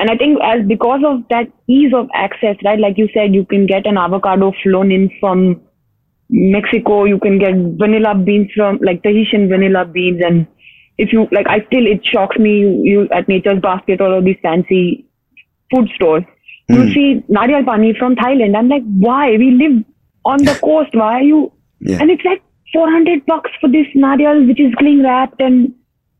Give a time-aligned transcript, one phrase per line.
[0.00, 2.80] and I think as because of that ease of access, right?
[2.80, 5.60] Like you said, you can get an avocado flown in from
[6.30, 7.04] Mexico.
[7.04, 10.46] You can get vanilla beans from like Tahitian vanilla beans, and
[10.96, 12.60] if you like, I still it shocks me.
[12.60, 15.06] You, you at Nature's Basket or all these fancy
[15.70, 16.22] food stores,
[16.70, 16.76] mm.
[16.76, 18.56] you see nariyal pani from Thailand.
[18.56, 19.36] I'm like, why?
[19.36, 19.84] We live
[20.24, 20.94] on the coast.
[20.94, 21.52] Why are you?
[21.80, 21.98] Yeah.
[22.00, 22.42] And it's like
[22.72, 25.74] 400 bucks for this nariyal, which is cling wrapped and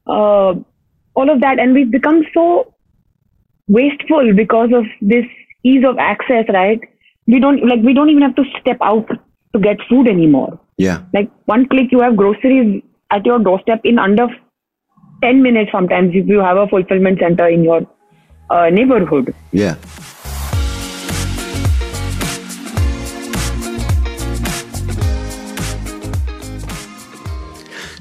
[0.07, 0.53] uh,
[1.15, 1.59] all of that.
[1.59, 2.75] And we've become so
[3.71, 5.25] wasteful because of this
[5.63, 6.81] ease of access, right?
[7.27, 9.09] We don't like we don't even have to step out
[9.55, 10.59] to get food anymore.
[10.77, 11.03] Yeah.
[11.15, 14.27] Like one click, you have groceries at your doorstep in under
[15.23, 17.87] 10 minutes sometimes if you have a fulfillment center in your
[18.49, 19.35] uh, neighborhood.
[19.53, 19.77] Yeah.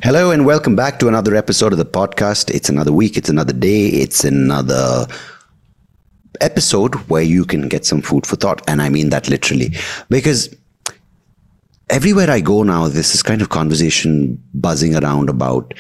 [0.02, 2.50] Hello and welcome back to another episode of the podcast.
[2.50, 5.06] It's another week, it's another day, it's another
[6.42, 8.62] episode where you can get some food for thought.
[8.68, 9.76] And I mean that literally.
[10.10, 10.54] Because
[11.90, 15.74] everywhere I go now, this is kind of conversation buzzing around about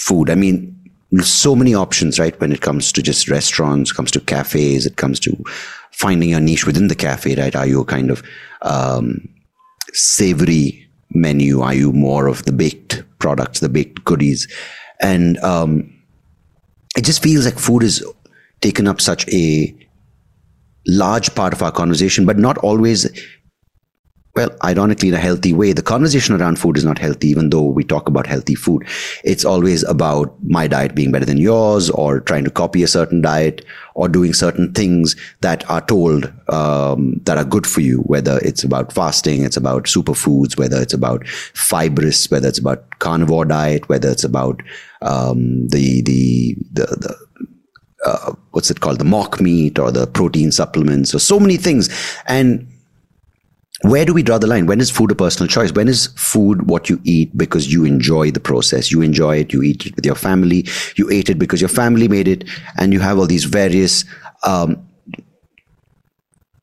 [0.00, 0.30] food.
[0.30, 0.74] I mean,
[1.20, 2.38] so many options, right?
[2.40, 5.36] When it comes to just restaurants, comes to cafes, it comes to
[5.92, 7.56] finding your niche within the cafe, right?
[7.56, 8.22] Are you a kind of
[8.62, 9.28] um,
[9.92, 11.60] savory menu?
[11.60, 14.46] Are you more of the baked products, the baked goodies?
[15.00, 15.92] And um,
[16.96, 18.04] it just feels like food is
[18.60, 19.74] taken up such a
[20.86, 23.06] large part of our conversation, but not always
[24.38, 25.72] well, ironically, in a healthy way.
[25.72, 28.86] The conversation around food is not healthy, even though we talk about healthy food.
[29.24, 33.20] It's always about my diet being better than yours, or trying to copy a certain
[33.20, 33.64] diet,
[33.96, 37.98] or doing certain things that are told um, that are good for you.
[38.02, 43.44] Whether it's about fasting, it's about superfoods, whether it's about fibrous, whether it's about carnivore
[43.44, 44.62] diet, whether it's about
[45.02, 47.27] um, the the the, the
[48.04, 51.88] uh, what's it called the mock meat or the protein supplements or so many things
[52.26, 52.66] and
[53.82, 54.66] where do we draw the line?
[54.66, 55.72] When is food a personal choice?
[55.72, 58.90] When is food what you eat because you enjoy the process?
[58.90, 60.66] You enjoy it, you eat it with your family,
[60.96, 62.44] you ate it because your family made it,
[62.76, 64.04] and you have all these various
[64.44, 64.87] um,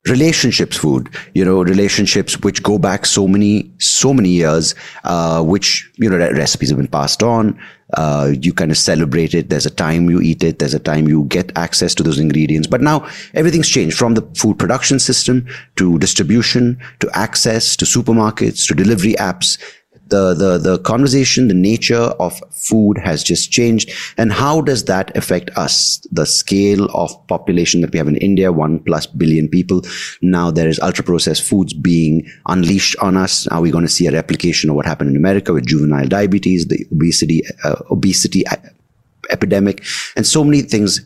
[0.08, 5.90] relationships food you know relationships which go back so many so many years uh, which
[5.98, 7.60] you know recipes have been passed on.
[7.94, 9.50] Uh, you kind of celebrate it.
[9.50, 10.58] There's a time you eat it.
[10.58, 12.68] There's a time you get access to those ingredients.
[12.68, 15.46] But now everything's changed from the food production system
[15.76, 19.60] to distribution to access to supermarkets to delivery apps
[20.08, 23.92] the, the, the conversation, the nature of food has just changed.
[24.18, 26.00] And how does that affect us?
[26.12, 29.82] The scale of population that we have in India, one plus billion people.
[30.22, 33.48] Now there is ultra processed foods being unleashed on us.
[33.48, 36.68] Are we going to see a replication of what happened in America with juvenile diabetes,
[36.68, 38.44] the obesity, uh, obesity
[39.32, 39.84] epidemic,
[40.16, 41.02] and so many things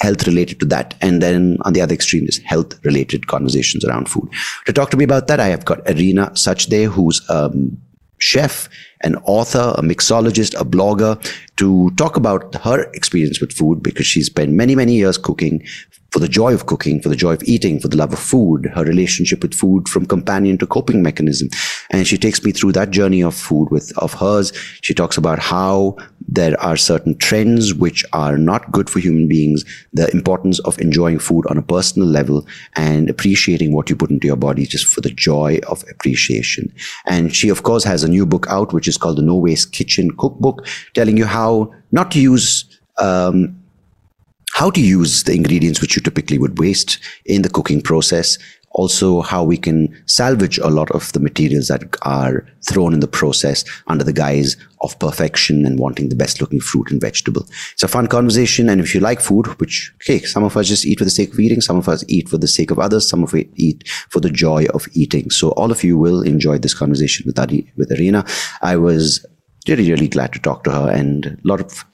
[0.00, 0.94] health related to that.
[1.00, 4.28] And then on the other extreme is health related conversations around food.
[4.66, 7.80] To talk to me about that, I have got Arina Suchde, who's um,
[8.20, 8.68] chef,
[9.02, 11.16] an author, a mixologist, a blogger
[11.56, 15.62] to talk about her experience with food because she spent many, many years cooking
[16.10, 18.66] for the joy of cooking, for the joy of eating, for the love of food,
[18.74, 21.48] her relationship with food from companion to coping mechanism.
[21.90, 24.52] And she takes me through that journey of food with, of hers.
[24.82, 25.96] She talks about how
[26.26, 31.18] there are certain trends which are not good for human beings, the importance of enjoying
[31.18, 35.00] food on a personal level and appreciating what you put into your body just for
[35.00, 36.72] the joy of appreciation.
[37.06, 39.72] And she, of course, has a new book out, which is called the No Waste
[39.72, 42.66] Kitchen Cookbook, telling you how not to use
[42.98, 43.56] um,
[44.52, 48.36] how to use the ingredients which you typically would waste in the cooking process.
[48.72, 53.08] Also, how we can salvage a lot of the materials that are thrown in the
[53.08, 57.46] process under the guise of perfection and wanting the best looking fruit and vegetable.
[57.72, 58.68] It's a fun conversation.
[58.68, 61.32] And if you like food, which, okay, some of us just eat for the sake
[61.32, 63.88] of eating, some of us eat for the sake of others, some of us eat
[64.08, 65.30] for the joy of eating.
[65.30, 68.24] So all of you will enjoy this conversation with, Adi, with Arina.
[68.62, 69.26] I was
[69.68, 71.84] really, really glad to talk to her and a lot of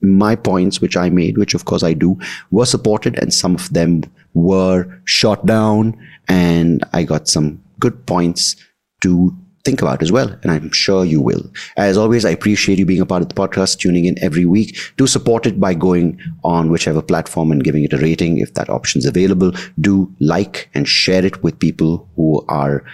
[0.00, 2.18] my points, which I made, which of course I do,
[2.50, 4.02] were supported and some of them
[4.36, 5.98] were shot down.
[6.28, 8.54] And I got some good points
[9.02, 9.34] to
[9.64, 10.28] think about as well.
[10.42, 11.50] And I'm sure you will.
[11.76, 14.78] As always, I appreciate you being a part of the podcast, tuning in every week.
[14.96, 18.70] Do support it by going on whichever platform and giving it a rating if that
[18.70, 19.52] option is available.
[19.80, 22.84] Do like and share it with people who are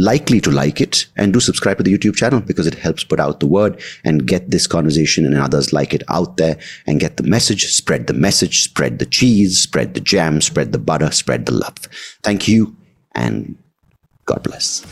[0.00, 3.20] likely to like it and do subscribe to the YouTube channel because it helps put
[3.20, 7.18] out the word and get this conversation and others like it out there and get
[7.18, 11.44] the message, spread the message, spread the cheese, spread the jam, spread the butter, spread
[11.46, 11.76] the love.
[12.22, 12.74] Thank you
[13.14, 13.56] and
[14.24, 14.86] God bless.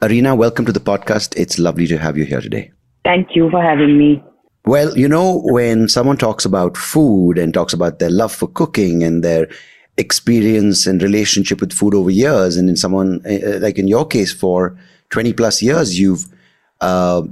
[0.00, 1.36] Arina, welcome to the podcast.
[1.36, 2.70] It's lovely to have you here today.
[3.04, 4.22] Thank you for having me.
[4.64, 9.02] Well, you know, when someone talks about food and talks about their love for cooking
[9.02, 9.48] and their
[9.98, 14.32] experience and relationship with food over years, and in someone uh, like in your case,
[14.32, 14.78] for
[15.10, 16.24] 20 plus years, you've
[16.80, 17.22] uh,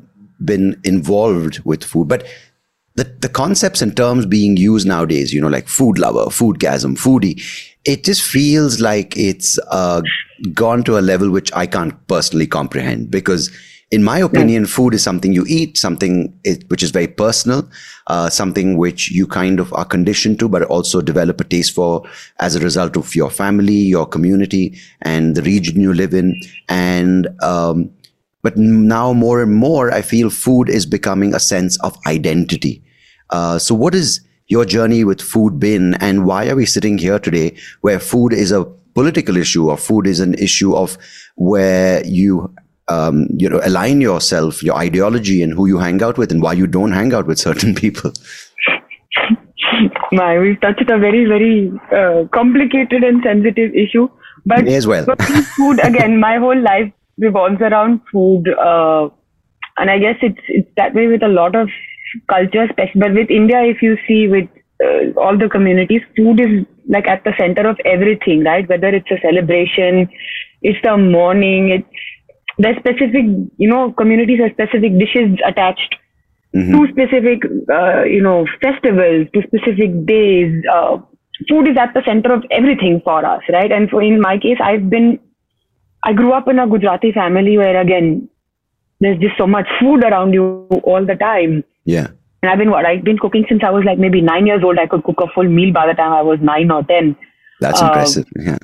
[0.45, 2.09] been involved with food.
[2.09, 2.27] But
[2.97, 6.97] the, the concepts and terms being used nowadays, you know, like food lover, food gasm,
[6.97, 7.43] foodie,
[7.85, 10.03] it just feels like it's uh,
[10.53, 13.51] gone to a level which I can't personally comprehend because
[13.93, 16.37] in my opinion, food is something you eat, something
[16.69, 17.69] which is very personal,
[18.09, 22.03] uh, something which you kind of are conditioned to, but also develop a taste for
[22.41, 26.35] as a result of your family, your community, and the region you live in.
[26.69, 27.91] And um,
[28.43, 32.83] but now more and more, I feel food is becoming a sense of identity.
[33.31, 37.21] Uh, so, what is your journey with food been, and why are we sitting here
[37.21, 40.99] today, where food is a political issue, or food is an issue of
[41.37, 42.53] where you
[42.89, 46.53] um, you know, align yourself, your ideology, and who you hang out with, and why
[46.53, 48.13] you don't hang out with certain people.
[50.13, 54.09] My, we've touched a very, very uh, complicated and sensitive issue.
[54.45, 55.05] But May as well.
[55.57, 56.21] food again.
[56.21, 59.09] My whole life revolves around food, uh,
[59.77, 61.69] and I guess it's it's that way with a lot of
[62.29, 62.71] cultures.
[62.77, 64.49] But with India, if you see with
[64.83, 68.69] uh, all the communities, food is like at the center of everything, right?
[68.69, 70.09] Whether it's a celebration,
[70.63, 71.89] it's the morning, it's
[72.59, 73.25] there's specific,
[73.57, 75.97] you know, communities have specific dishes attached
[76.55, 76.73] mm-hmm.
[76.73, 80.63] to specific, uh, you know, festivals, to specific days.
[80.73, 80.99] Uh,
[81.49, 83.71] food is at the center of everything for us, right?
[83.71, 85.19] And so in my case, I've been,
[86.05, 88.29] I grew up in a Gujarati family where again,
[89.01, 91.63] there's just so much food around you all the time.
[91.85, 92.09] Yeah.
[92.43, 94.79] And I've been what I've been cooking since I was like maybe nine years old.
[94.79, 97.17] I could cook a full meal by the time I was nine or ten.
[97.61, 98.27] That's uh, impressive.
[98.37, 98.59] Yeah.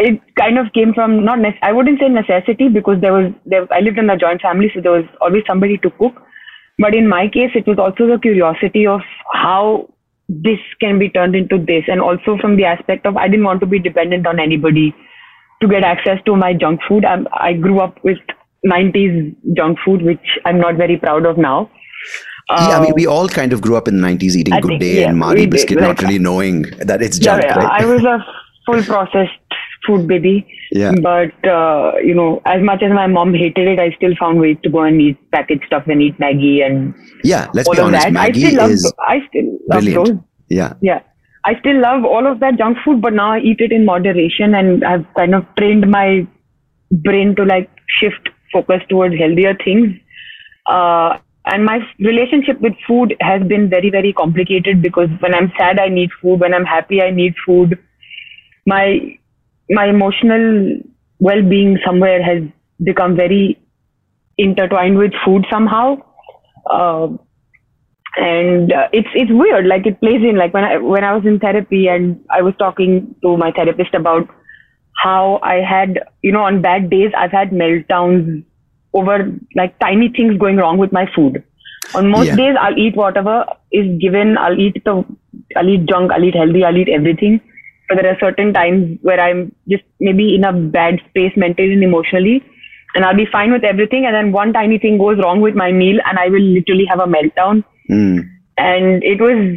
[0.00, 3.66] it kind of came from not ne- I wouldn't say necessity because there was there
[3.72, 6.14] I lived in a joint family, so there was always somebody to cook.
[6.78, 9.00] But in my case, it was also the curiosity of
[9.32, 9.88] how
[10.28, 13.60] this can be turned into this, and also from the aspect of I didn't want
[13.60, 14.94] to be dependent on anybody
[15.62, 17.04] to get access to my junk food.
[17.04, 18.18] i I grew up with
[18.66, 21.70] 90s junk food, which I'm not very proud of now
[22.50, 24.60] yeah, I mean, we um, all kind of grew up in the 90s eating I
[24.60, 27.42] Good think, Day yeah, and Marie Biscuit, like, not really knowing that it's junk.
[27.42, 27.82] Yeah, right?
[27.82, 28.24] I was a
[28.66, 29.38] full processed
[29.86, 30.46] food baby.
[30.70, 30.92] Yeah.
[31.02, 34.56] But, uh, you know, as much as my mom hated it, I still found ways
[34.62, 38.18] to go and eat packaged stuff and eat Maggi and yeah, let's be honest, Maggi
[38.18, 40.06] I still love, is I still love brilliant.
[40.06, 40.18] those.
[40.48, 40.74] Yeah.
[40.80, 41.00] Yeah.
[41.44, 44.54] I still love all of that junk food, but now I eat it in moderation
[44.54, 46.26] and I've kind of trained my
[46.90, 49.94] brain to like shift focus towards healthier things.
[50.66, 51.18] Uh,
[51.52, 55.88] and my relationship with food has been very very complicated because when i'm sad i
[55.88, 56.40] need food.
[56.40, 57.78] When i'm happy i need food.
[58.66, 59.18] My
[59.70, 60.80] my emotional
[61.18, 62.42] well-being somewhere has
[62.82, 63.60] become very
[64.38, 65.96] intertwined with food somehow.
[66.70, 67.08] Uh,
[68.16, 69.66] and uh, it's it's weird.
[69.66, 72.54] Like it plays in like when i when i was in therapy and i was
[72.58, 74.28] talking to my therapist about
[75.02, 78.44] how i had you know on bad days i've had meltdowns
[78.92, 81.42] over like tiny things going wrong with my food.
[81.94, 82.36] On most yeah.
[82.36, 84.36] days, I'll eat whatever is given.
[84.36, 85.04] I'll eat the,
[85.56, 86.12] I'll eat junk.
[86.12, 86.64] I'll eat healthy.
[86.64, 87.40] I'll eat everything.
[87.88, 91.82] But there are certain times where I'm just maybe in a bad space mentally and
[91.82, 92.44] emotionally,
[92.94, 94.04] and I'll be fine with everything.
[94.04, 97.00] And then one tiny thing goes wrong with my meal, and I will literally have
[97.00, 97.64] a meltdown.
[97.90, 98.28] Mm.
[98.58, 99.56] And it was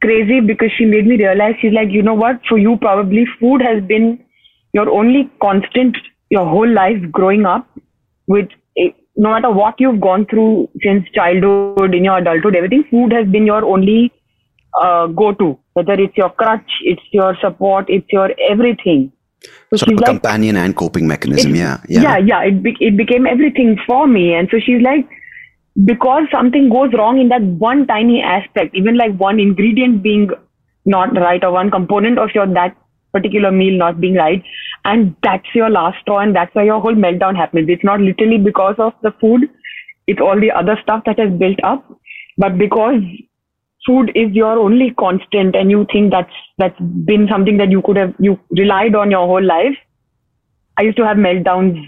[0.00, 2.40] crazy because she made me realize she's like, you know what?
[2.48, 4.24] For you, probably food has been
[4.72, 5.96] your only constant
[6.30, 7.68] your whole life growing up
[8.26, 8.48] with
[9.16, 13.46] no matter what you've gone through since childhood, in your adulthood, everything, food has been
[13.46, 14.12] your only
[14.80, 15.58] uh, go-to.
[15.72, 19.12] Whether it's your crutch, it's your support, it's your everything.
[19.70, 21.54] So sort of a like, companion and coping mechanism.
[21.54, 22.40] Yeah, yeah, yeah, yeah.
[22.42, 25.06] It be- it became everything for me, and so she's like,
[25.84, 30.30] because something goes wrong in that one tiny aspect, even like one ingredient being
[30.84, 32.76] not right or one component of your that
[33.12, 34.42] particular meal not being right.
[34.84, 37.68] And that's your last straw, and that's why your whole meltdown happens.
[37.68, 39.48] It's not literally because of the food,
[40.06, 41.84] it's all the other stuff that has built up.
[42.38, 43.00] But because
[43.86, 47.96] food is your only constant, and you think that's that's been something that you could
[47.96, 49.76] have you relied on your whole life.
[50.78, 51.82] I used to have meltdowns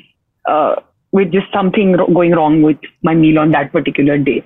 [0.46, 0.76] uh,
[1.12, 4.44] with just something going wrong with my meal on that particular day.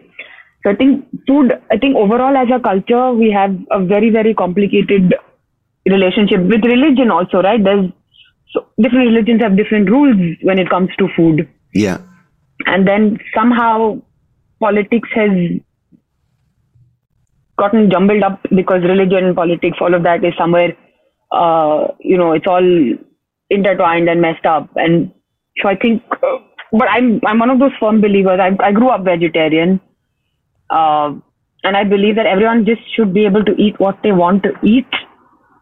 [0.62, 4.35] So I think food, I think overall as a culture, we have a very, very
[4.35, 5.14] complicated
[5.86, 7.62] relationship with religion also, right?
[7.62, 7.90] There's
[8.52, 11.48] so different religions have different rules when it comes to food.
[11.74, 11.98] Yeah.
[12.66, 14.02] And then somehow
[14.60, 15.30] politics has
[17.58, 20.76] gotten jumbled up because religion, politics, all of that is somewhere,
[21.32, 22.64] uh, you know, it's all
[23.50, 24.70] intertwined and messed up.
[24.76, 25.12] And
[25.60, 26.38] so I think, uh,
[26.72, 28.40] but I'm I'm one of those firm believers.
[28.40, 29.80] I I grew up vegetarian.
[30.70, 31.14] Uh,
[31.64, 34.52] and I believe that everyone just should be able to eat what they want to
[34.64, 34.86] eat,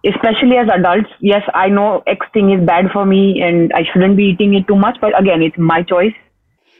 [0.06, 1.10] especially as adults.
[1.20, 4.66] Yes, I know X thing is bad for me and I shouldn't be eating it
[4.66, 6.14] too much, but again, it's my choice.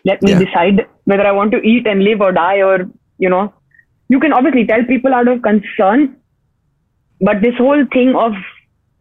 [0.05, 0.41] Let me Yeah.
[0.45, 3.53] decide whether I want to eat and live or die, or, you know,
[4.09, 6.17] you can obviously tell people out of concern,
[7.21, 8.33] but this whole thing of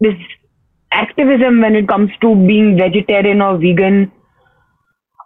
[0.01, 0.15] this
[0.91, 4.11] activism when it comes to being vegetarian or vegan,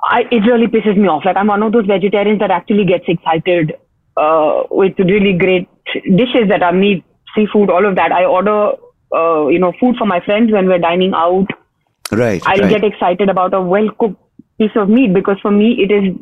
[0.04, 1.26] I, it really pisses me off.
[1.26, 3.74] Like I'm one of those vegetarians that actually gets excited
[4.18, 5.68] uh, with really great
[6.16, 7.04] dishes that are meat,
[7.36, 8.12] seafood, all of that.
[8.12, 8.74] I order,
[9.14, 11.48] uh, you know, food for my friends when we're dining out.
[12.12, 12.42] Right.
[12.46, 12.70] I'll right.
[12.70, 14.22] get excited about a well cooked
[14.58, 16.14] piece of meat because for me it is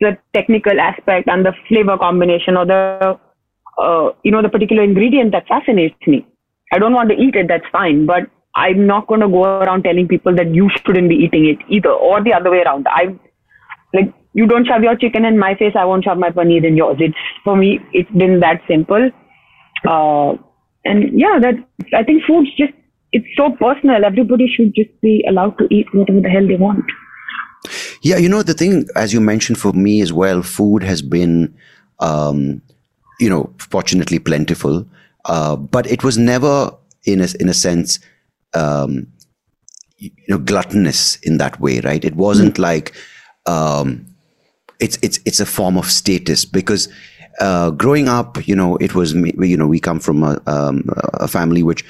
[0.00, 3.18] the technical aspect and the flavor combination or the
[3.78, 6.26] uh, you know the particular ingredient that fascinates me.
[6.72, 9.82] I don't want to eat it, that's fine, but I'm not going to go around
[9.82, 12.86] telling people that you shouldn't be eating it either, or the other way around.
[12.88, 13.18] I
[13.92, 16.76] like you don't shove your chicken in my face, I won't shove my paneer in
[16.76, 16.96] yours.
[17.00, 19.10] It's for me, it's been that simple.
[19.86, 20.34] Uh,
[20.84, 21.54] and yeah, that
[21.94, 22.72] I think food's just
[23.12, 24.04] it's so personal.
[24.04, 26.84] Everybody should just be allowed to eat whatever the hell they want.
[28.02, 31.54] Yeah, you know the thing, as you mentioned, for me as well, food has been,
[31.98, 32.62] um,
[33.18, 34.86] you know, fortunately plentiful,
[35.26, 36.72] uh, but it was never
[37.04, 37.98] in a in a sense,
[38.54, 39.06] um,
[39.98, 42.04] you know, gluttonous in that way, right?
[42.04, 42.94] It wasn't like,
[43.44, 44.06] um,
[44.78, 46.88] it's it's it's a form of status because.
[47.38, 50.84] Uh, growing up, you know, it was you know we come from a, um,
[51.14, 51.84] a family which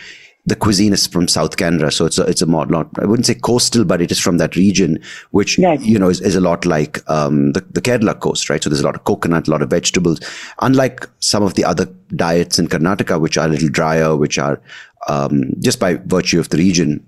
[0.46, 3.26] the cuisine is from South Canara, so it's a, it's a more not I wouldn't
[3.26, 4.98] say coastal, but it is from that region,
[5.32, 5.80] which Right.
[5.80, 8.62] you know is, is a lot like um, the the Kerala coast, right?
[8.62, 10.20] So there's a lot of coconut, a lot of vegetables.
[10.60, 14.60] Unlike some of the other diets in Karnataka, which are a little drier, which are
[15.08, 17.06] um, just by virtue of the region,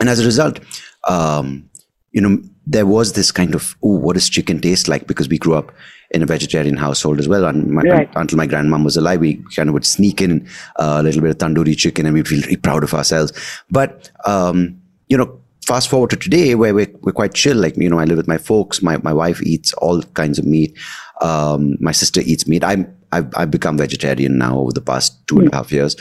[0.00, 0.60] and as a result,
[1.08, 1.68] um,
[2.12, 5.06] you know, there was this kind of, oh, what does chicken taste like?
[5.06, 5.72] Because we grew up
[6.10, 7.44] in a vegetarian household as well.
[7.44, 8.10] And my, Right.
[8.16, 10.46] until my grandmom was alive, we kind of would sneak in
[10.76, 13.32] a little bit of tandoori chicken and we'd feel really proud of ourselves.
[13.70, 17.56] But, um, you know, fast forward to today where we're, we're quite chill.
[17.56, 18.82] Like, you know, I live with my folks.
[18.82, 20.76] My, my wife eats all kinds of meat.
[21.20, 22.62] Um, my sister eats meat.
[22.62, 25.96] I'm, I've, I've become vegetarian now over the past two and a half years.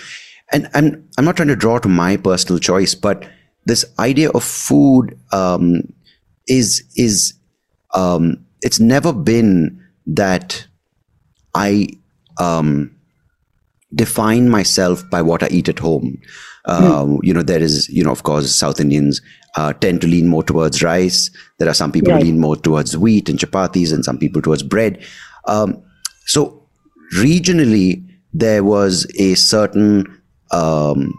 [0.52, 3.28] And, and I'm not trying to draw to my personal choice, but
[3.66, 5.92] this idea of food, um,
[6.48, 7.34] is, is,
[7.96, 10.68] um, it's never been that
[11.54, 11.88] I,
[12.40, 12.92] um,
[13.94, 16.20] define myself by what I eat at home.
[16.66, 19.22] Um, You know, there is, you know, of course, South Indians
[19.56, 21.30] uh, tend to lean more towards rice.
[21.60, 22.22] There are some people Right.
[22.22, 25.00] who lean more towards wheat and chapatis, and some people towards bread.
[25.48, 25.78] Um,
[26.26, 26.68] so
[27.16, 30.08] regionally, there was a certain
[30.52, 31.14] um,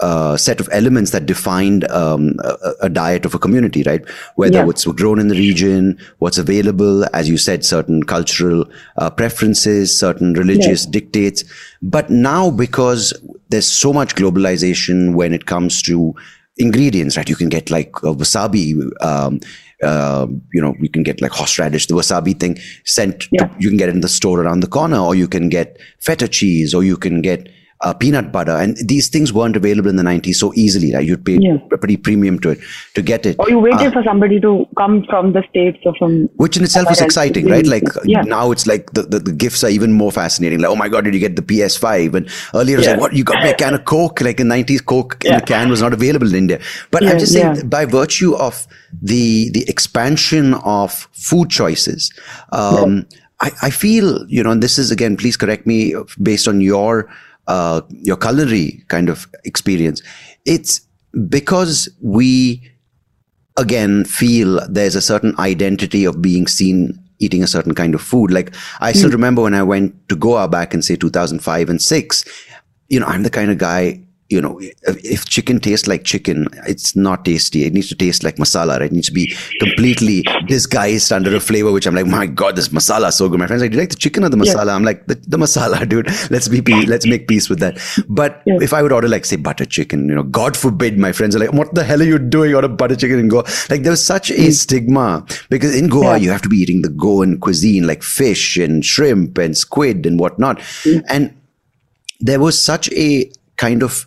[0.00, 4.02] uh, set of elements that defined um, a, a diet of a community, right?
[4.34, 4.64] Whether Yeah.
[4.64, 10.34] what's grown in the region, what's available, as you said, certain cultural uh, preferences, certain
[10.34, 11.44] religious dictates.
[11.80, 13.14] But now, because
[13.48, 16.14] there's so much globalization when it comes to
[16.58, 17.28] ingredients, right?
[17.28, 19.40] You can get like wasabi, um,
[19.82, 23.20] uh, you know, you can get like horseradish, the wasabi thing sent.
[23.20, 25.78] To, you can get it in the store around the corner, or you can get
[26.00, 27.48] feta cheese, or you can get
[27.82, 28.52] uh, peanut butter.
[28.52, 31.04] And these things weren't available in the 90s so easily, right?
[31.06, 31.58] You'd pay Yeah.
[31.72, 32.58] a pretty premium to it
[32.94, 33.36] to get it.
[33.38, 36.88] Or you waited for somebody to come from the states or from Which in itself
[36.88, 37.00] else.
[37.00, 37.66] exciting, right?
[37.66, 38.22] Like yeah.
[38.22, 40.60] now it's like the, the, the gifts are even more fascinating.
[40.60, 42.14] Like, oh my God, did you get the PS5?
[42.14, 44.20] And earlier it was like, what, you got me a can of Coke?
[44.20, 45.38] Like in 90s, Coke in Yeah.
[45.38, 46.60] a can was not available in India.
[46.90, 47.62] But I'm just saying yeah.
[47.64, 48.66] by virtue of
[49.02, 52.10] the, the expansion of food choices,
[52.52, 53.06] um,
[53.40, 57.08] I, I feel, you know, and this is again, please correct me based on your,
[57.46, 60.02] uh, your culinary kind of experience.
[60.44, 60.80] It's
[61.28, 62.62] because we,
[63.56, 68.30] again feel there's a certain identity of being seen eating a certain kind of food.
[68.30, 72.24] Like I still remember when I went to Goa back in say 2005 and six,
[72.88, 76.48] you know, I'm the kind of guy, you know, if, if chicken tastes like chicken,
[76.66, 77.64] it's not tasty.
[77.64, 78.82] It needs to taste like masala, right?
[78.82, 82.68] It needs to be completely disguised under a flavor, which I'm like, my God, this
[82.68, 83.38] masala is so good.
[83.38, 84.74] My friends are like, do you like the chicken or the masala?
[84.74, 86.08] I'm like, the, the masala, dude.
[86.30, 87.78] Let's be, pe- let's make peace with that.
[88.08, 88.58] But Yeah.
[88.60, 91.38] if I would order like say butter chicken, you know, God forbid my friends are
[91.38, 92.54] like, what the hell are you doing?
[92.54, 93.44] Order butter chicken in Goa.
[93.70, 94.52] Like there was such a mm.
[94.52, 96.16] stigma because in Goa, Yeah.
[96.16, 100.18] you have to be eating the Goan cuisine, like fish and shrimp and squid and
[100.18, 100.58] whatnot.
[100.82, 101.04] Mm.
[101.08, 101.36] And
[102.18, 104.06] there was such a kind of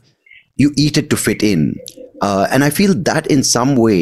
[0.60, 1.64] you eat it to fit in.
[2.28, 4.02] Uh, and i feel that in some way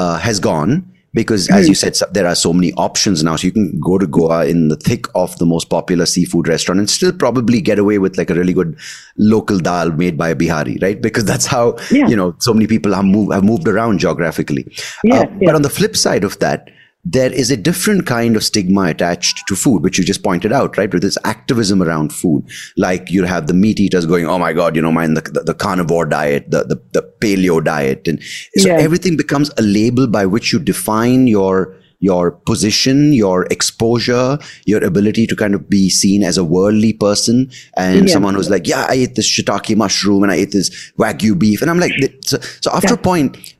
[0.00, 0.72] uh, has gone
[1.18, 3.36] because as you said there are so many options now.
[3.36, 6.80] So you can go to goa in the thick of the most popular seafood restaurant
[6.80, 8.76] and still probably get away with like a really good
[9.16, 11.00] local dal made by a bihari right?
[11.00, 12.08] Because that's how Yeah.
[12.08, 14.66] you know so many people have moved, have moved around geographically.
[15.04, 15.46] Yeah, Uh, yeah.
[15.46, 16.68] but on the flip side of that
[17.04, 20.78] there is a different kind of stigma attached to food, which you just pointed out,
[20.78, 20.92] right?
[20.92, 22.44] With this activism around food,
[22.78, 25.40] like you have the meat eaters going, "Oh my God, you know, mine the, the,
[25.42, 28.22] the carnivore diet, the, the the paleo diet," and
[28.56, 28.78] so Yeah.
[28.78, 35.26] everything becomes a label by which you define your your position, your exposure, your ability
[35.26, 38.12] to kind of be seen as a worldly person, and Yeah.
[38.14, 41.62] someone who's like, "Yeah, I ate this shiitake mushroom and I ate this wagyu beef,"
[41.62, 41.92] and I'm like,
[42.24, 43.53] so, so after a point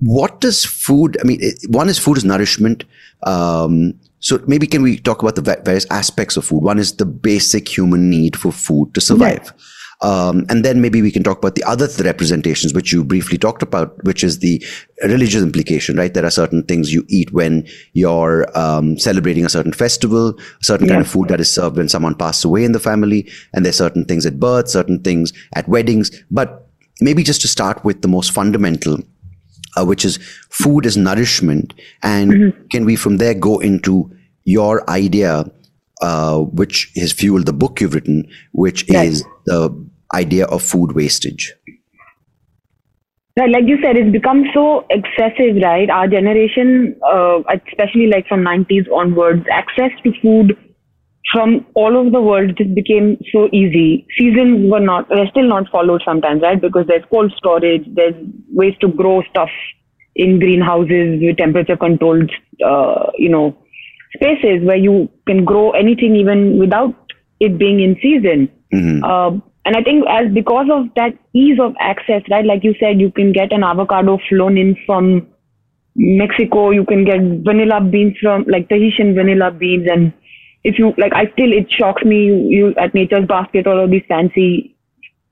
[0.00, 2.84] what does food i mean it, one is food is nourishment
[3.24, 6.62] um, so maybe can we talk about the various aspects of food?
[6.62, 9.52] One is the basic human need for food to survive.
[10.02, 13.36] Um, and then maybe we can talk about the other th- representations which you briefly
[13.36, 14.64] talked about which is the
[15.02, 16.14] religious implication right?
[16.14, 20.88] There are certain things you eat when you're um, celebrating a certain festival a certain
[20.88, 23.76] kind of food that is served when someone passes away in the family and there's
[23.76, 26.10] certain things at birth certain things at weddings.
[26.30, 26.66] But
[27.02, 29.00] maybe just to start with the most fundamental
[29.76, 30.18] uh, which is
[30.50, 31.74] food is nourishment.
[32.02, 34.10] And can we from there go into
[34.44, 35.44] your idea,
[36.02, 39.08] uh, which has fueled the book you've written, which Right.
[39.08, 39.70] is the
[40.14, 41.52] idea of food wastage?
[43.38, 45.88] Right, like you said, it's become so excessive, right?
[45.88, 50.56] Our generation, uh, especially like from 90s onwards, access to food
[51.32, 54.06] from all over the world just became so easy.
[54.18, 56.60] Seasons were not, they're still not followed sometimes, right?
[56.60, 58.14] Because there's cold storage, there's
[58.52, 59.50] ways to grow stuff
[60.16, 62.30] in greenhouses with temperature controlled,
[62.64, 63.56] uh, you know,
[64.14, 66.94] spaces where you can grow anything even without
[67.38, 68.48] it being in season.
[68.72, 69.02] Mhm.
[69.04, 72.44] Uh, and I think as because of that ease of access, right?
[72.44, 75.26] Like you said, you can get an avocado flown in from
[75.94, 76.70] Mexico.
[76.70, 79.86] You can get vanilla beans from like Tahitian vanilla beans.
[79.90, 80.12] And
[80.64, 82.24] if you like, I still it shocks me.
[82.24, 84.76] You, you at Nature's Basket or all these fancy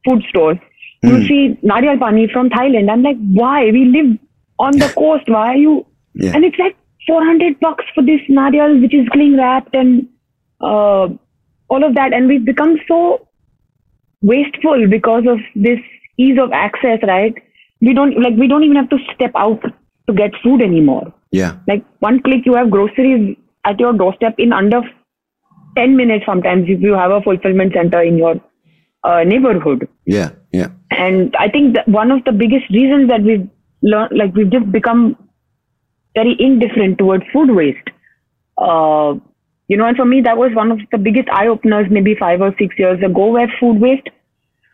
[0.05, 0.59] food stores,
[1.03, 2.91] you see nariyal pani from Thailand.
[2.91, 3.67] I'm like, why?
[3.71, 4.19] We live
[4.59, 5.29] on the coast.
[5.29, 5.87] Why are you?
[6.15, 6.33] Yeah.
[6.35, 10.09] And it's like 400 bucks for this nariyal, which is cling wrapped and
[10.61, 11.09] uh,
[11.69, 12.13] all of that.
[12.13, 13.29] And we've become so
[14.23, 15.79] wasteful because of this
[16.17, 17.35] ease of access, right?
[17.81, 21.15] We don't like we don't even have to step out to get food anymore.
[21.31, 21.59] Yeah.
[21.69, 24.81] Like one click, you have groceries at your doorstep in under
[25.79, 28.35] 10 minutes sometimes if you have a fulfillment center in your
[29.05, 29.89] uh, neighborhood.
[30.07, 30.31] Yeah.
[30.53, 30.69] Yeah.
[30.91, 33.49] And I think that one of the biggest reasons that we've
[33.83, 35.17] learned, like we've just become
[36.15, 37.89] very indifferent towards food waste.
[38.57, 39.15] Uh,
[39.69, 42.41] you know, and for me, that was one of the biggest eye openers maybe five
[42.41, 44.09] or six years ago where food waste,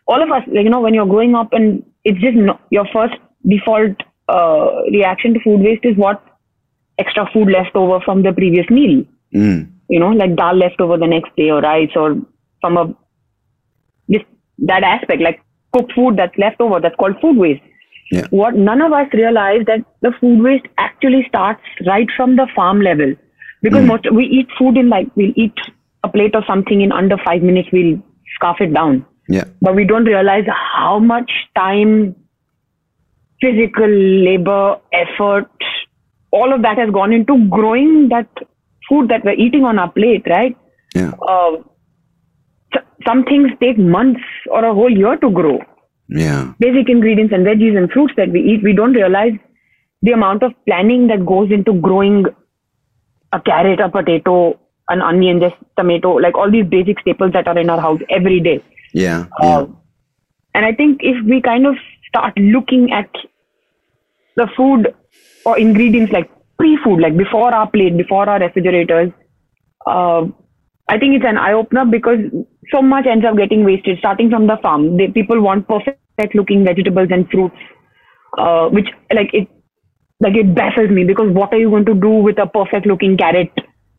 [0.07, 2.87] all of us, like, you know, when you're growing up and it's just no, your
[2.93, 3.15] first
[3.47, 3.95] default
[4.29, 6.23] uh, reaction to food waste is what
[6.97, 9.03] extra food left over from the previous meal
[9.35, 9.69] Mm.
[9.89, 12.15] You know, like dal left over the next day or rice or
[12.61, 12.95] from a
[14.11, 14.25] just
[14.59, 15.41] that aspect, like
[15.73, 17.61] cooked food that's left over, that's called food waste.
[18.11, 18.27] Yeah.
[18.29, 22.81] What none of us realize that the food waste actually starts right from the farm
[22.81, 23.15] level.
[23.61, 23.87] Because mm-hmm.
[23.87, 25.57] most we eat food in like we'll eat
[26.03, 27.99] a plate of something in under five minutes, we'll
[28.35, 29.05] scarf it down.
[29.27, 29.45] Yeah.
[29.61, 32.15] But we don't realize how much time,
[33.41, 35.49] physical labor, effort,
[36.31, 38.27] all of that has gone into growing that
[38.89, 40.55] food that we're eating on our plate, right?
[40.93, 41.11] Yeah.
[41.27, 41.57] Uh,
[43.05, 44.21] some things take months
[44.51, 45.59] or a whole year to grow.
[46.09, 46.53] Yeah.
[46.59, 49.33] Basic ingredients and veggies and fruits that we eat, we don't realize
[50.01, 52.25] the amount of planning that goes into growing
[53.31, 57.57] a carrot, a potato, an onion, just tomato, like all these basic staples that are
[57.57, 58.63] in our house every day.
[58.93, 59.25] Yeah.
[59.41, 59.57] Yeah.
[59.57, 59.67] Uh,
[60.53, 61.75] and I think if we kind of
[62.07, 63.09] start looking at
[64.35, 64.93] the food
[65.45, 69.11] or ingredients like pre-food, like before our plate, before our refrigerators,
[69.85, 70.25] uh,
[70.87, 72.19] I think it's an eye opener because
[72.71, 74.97] so much ends up getting wasted, starting from the farm.
[74.97, 77.55] They, people want perfect-looking vegetables and fruits,
[78.37, 79.47] uh, which like it,
[80.19, 83.51] like it baffles me because what are you going to do with a perfect-looking carrot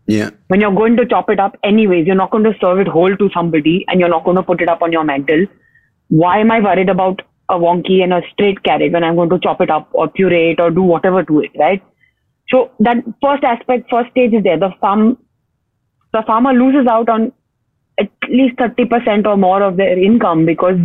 [0.06, 0.30] Yeah.
[0.48, 3.16] when you're going to chop it up anyways, you're not going to serve it whole
[3.16, 5.46] to somebody and you're not going to put it up on your mantle.
[6.08, 9.38] Why am I worried about a wonky and a straight carrot when I'm going to
[9.40, 11.82] chop it up or puree it or do whatever to it, right?
[12.48, 14.58] So that first aspect, first stage is there.
[14.58, 15.18] The farm,
[16.12, 17.32] the farmer loses out on
[17.98, 20.76] at least 30% or more of their income because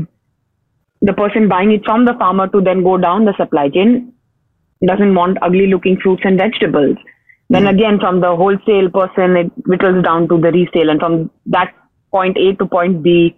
[1.02, 4.14] the person buying it from the farmer to then go down the supply chain
[4.86, 6.98] doesn't want ugly looking fruits and vegetables.
[7.50, 7.70] Then hmm.
[7.70, 10.90] again, from the wholesale person, it whittles down to the resale.
[10.90, 11.74] And from that
[12.12, 13.36] point A to point B,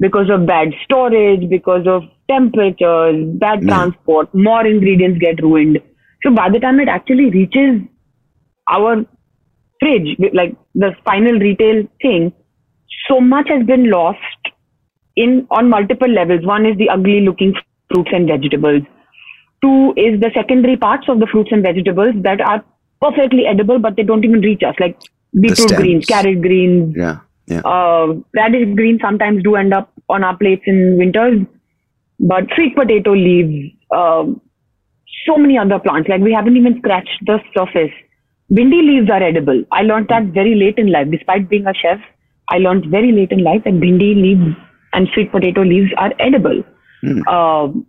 [0.00, 3.68] because of bad storage, because of temperatures, bad hmm.
[3.68, 5.78] transport, more ingredients get ruined.
[6.24, 7.80] So by the time it actually reaches
[8.68, 9.04] our
[9.80, 12.32] fridge, like the final retail thing,
[13.08, 14.18] so much has been lost
[15.16, 16.44] in on multiple levels.
[16.46, 17.54] One is the ugly looking
[17.92, 18.82] fruits and vegetables.
[19.62, 22.64] Two is the secondary parts of the fruits and vegetables that are
[23.00, 24.74] perfectly edible, but they don't even reach us.
[24.80, 24.98] Like
[25.38, 27.18] beetroot greens, carrot greens, Yeah.
[27.46, 27.60] Yeah.
[27.60, 31.40] uh, radish greens sometimes do end up on our plates in winters,
[32.18, 34.40] but sweet potato leaves, um
[35.26, 36.08] so many other plants.
[36.08, 37.92] Like we haven't even scratched the surface.
[38.52, 39.64] Bhindi leaves are edible.
[39.72, 41.08] I learned that very late in life.
[41.10, 41.98] Despite being a chef,
[42.48, 44.56] I learned very late in life that bhindi leaves
[44.92, 46.62] and sweet potato leaves are edible.
[47.28, 47.86] Um,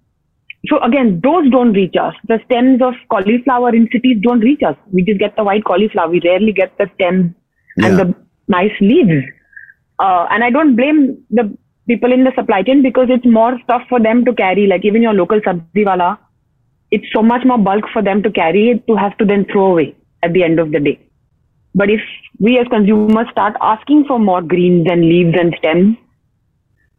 [0.67, 2.13] so again, those don't reach us.
[2.27, 4.75] The stems of cauliflower in cities don't reach us.
[4.91, 6.09] We just get the white cauliflower.
[6.09, 7.33] We rarely get the stems
[7.77, 8.15] and the
[8.47, 9.25] nice leaves.
[9.99, 11.55] Uh, and I don't blame the
[11.87, 14.67] people in the supply chain because it's more stuff for them to carry.
[14.67, 16.19] Like even your local sabzi wala,
[16.91, 19.71] it's so much more bulk for them to carry it to have to then throw
[19.71, 20.99] away at the end of the day.
[21.73, 22.01] But if
[22.39, 25.97] we as consumers start asking for more greens and leaves and stems,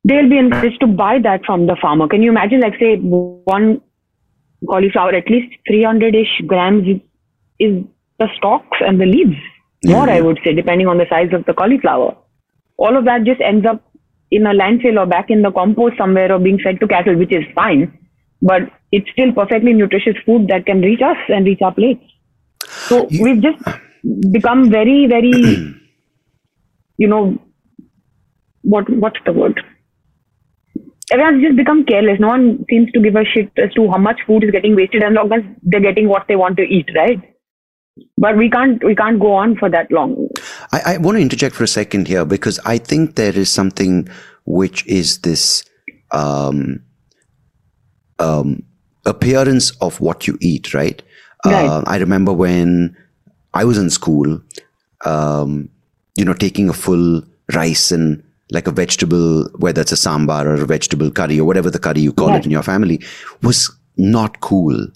[0.04, 2.08] they'll be encouraged to buy that from the farmer.
[2.08, 3.80] Can you imagine, like, say, one
[4.68, 7.00] cauliflower, at least 300 ish grams is,
[7.58, 7.84] is
[8.18, 9.36] the stalks and the leaves?
[9.84, 10.26] More, I mm-hmm.
[10.26, 12.16] would say, depending on the size of the cauliflower.
[12.76, 13.82] All of that just ends up
[14.30, 17.32] in a landfill or back in the compost somewhere or being fed to cattle, which
[17.32, 17.96] is fine.
[18.42, 22.04] But it's still perfectly nutritious food that can reach us and reach our plates.
[22.88, 23.62] So we've just
[24.30, 25.30] become very, very,
[26.98, 27.38] you know,
[28.62, 29.60] what what's the word?
[31.12, 32.18] Everyone's just become careless.
[32.18, 35.04] No one seems to give a shit as to how much food is getting wasted
[35.04, 37.20] as long as they're getting what they want to eat, right?
[38.18, 40.28] But we can't we can't go on for that long.
[40.72, 44.08] I, I want to interject for a second here because I think there is something
[44.44, 45.64] which is this
[46.10, 46.80] um,
[48.18, 48.62] um,
[49.04, 51.02] appearance of what you eat, right?
[51.44, 51.66] Right.
[51.66, 52.96] Uh, I remember when
[53.54, 54.40] I was in school,
[55.04, 55.68] um,
[56.16, 57.22] you know, taking a full
[57.54, 61.70] rice and like a vegetable, whether it's a sambar or a vegetable curry or whatever
[61.70, 62.40] the curry you call Right.
[62.40, 63.00] it in your family,
[63.42, 64.86] was not cool.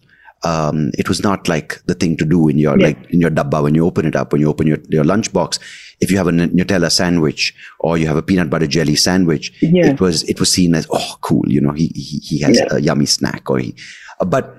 [0.43, 2.87] Um, it was not like the thing to do in your Yeah.
[2.87, 5.59] like in your dabba when you open it up when you open your your lunchbox.
[6.01, 9.89] If you have a Nutella sandwich or you have a peanut butter jelly sandwich, Yeah.
[9.91, 12.69] it was it was seen as oh cool, you know, he he, he has Yeah.
[12.71, 13.75] a yummy snack or he,
[14.21, 14.57] uh, but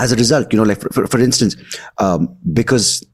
[0.00, 1.54] as a result, you know, like for, for, for instance,
[1.98, 3.04] um, because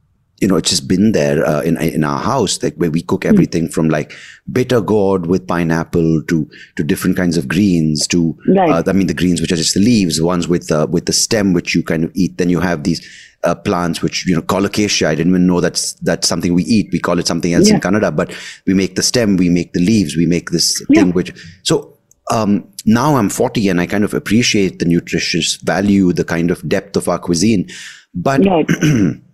[0.40, 3.24] you know it's just been there uh, in in our house, like where we cook
[3.24, 4.12] everything from like
[4.52, 8.70] bitter gourd with pineapple to to different kinds of greens to Right.
[8.70, 11.12] uh, I mean the greens which are just the leaves, ones with uh, with the
[11.12, 12.38] stem which you kind of eat.
[12.38, 13.00] Then you have these
[13.44, 15.08] uh, plants which you know colocasia.
[15.08, 16.88] I didn't even know that's that's something we eat.
[16.92, 18.32] We call it something else in Kannada, but
[18.66, 21.02] we make the stem, we make the leaves, we make this Yeah.
[21.02, 21.94] thing which so
[22.30, 26.60] um, now I'm 40 and I kind of appreciate the nutritious value, the kind of
[26.68, 27.68] depth of our cuisine.
[28.14, 28.68] But Right.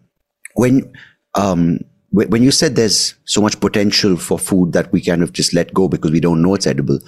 [0.54, 0.92] when
[1.34, 1.78] um,
[2.10, 5.74] when you said there's so much potential for food that we kind of just let
[5.74, 7.00] go because we don't know it's edible,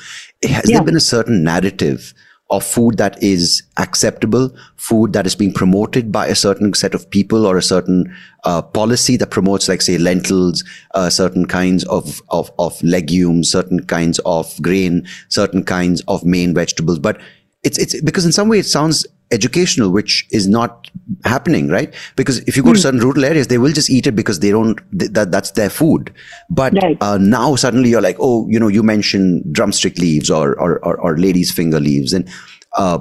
[0.43, 0.79] has Yeah.
[0.79, 2.13] there been a certain narrative
[2.51, 7.09] of food that is acceptable, food that is being promoted by a certain set of
[7.11, 8.13] people or a certain
[8.45, 10.63] uh, policy that promotes, like say, lentils,
[10.95, 16.55] uh, certain kinds of, of of legumes, certain kinds of grain, certain kinds of main
[16.55, 17.21] vegetables, but
[17.65, 20.91] it's it's because in some way it sounds educational, which is not
[21.25, 21.95] happening, right?
[22.17, 24.51] Because if you go to certain rural areas, they will just eat it because they
[24.51, 26.13] don't th- that that's their food.
[26.49, 26.97] But Right.
[27.01, 30.97] uh, now suddenly you're like, oh, you know, you mentioned drumstick leaves or or or,
[31.01, 32.29] or ladies' finger leaves, and
[32.77, 32.99] uh,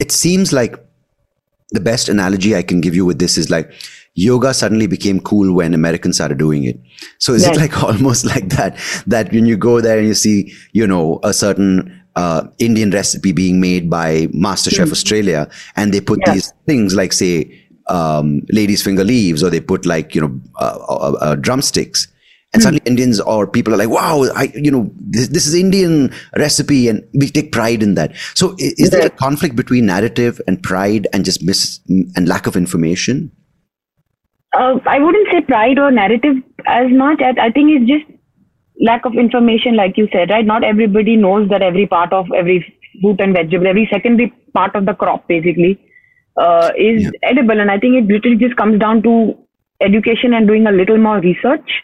[0.00, 0.74] it seems like
[1.70, 3.72] the best analogy I can give you with this is like
[4.14, 6.78] yoga suddenly became cool when Americans started doing it.
[7.18, 7.56] So is Right.
[7.56, 8.76] it like almost like that?
[9.06, 13.32] That when you go there and you see, you know, a certain uh, Indian recipe
[13.32, 16.32] being made by MasterChef Australia, and they put Mm.
[16.34, 20.78] These things like say um, ladies' finger leaves, or they put like you know uh,
[20.88, 22.08] uh, uh, drumsticks.
[22.52, 22.64] And Hmm.
[22.66, 26.86] suddenly Indians or people are like, wow, I, you know, this, this is Indian recipe
[26.86, 28.12] and we take pride in that.
[28.36, 32.46] So i- is there a conflict between narrative and pride and just miss and lack
[32.46, 33.32] of information?
[34.56, 37.20] uh, I wouldn't say pride or narrative as much.
[37.20, 38.13] I, I think it's just
[38.80, 40.44] lack of information, like you said, right?
[40.44, 44.86] Not everybody knows that every part of every fruit and vegetable, every secondary part of
[44.86, 45.78] the crop, basically,
[46.36, 47.10] uh, is Yeah.
[47.22, 47.60] edible.
[47.60, 49.36] And I think it literally just comes down to
[49.80, 51.82] education and doing a little more research.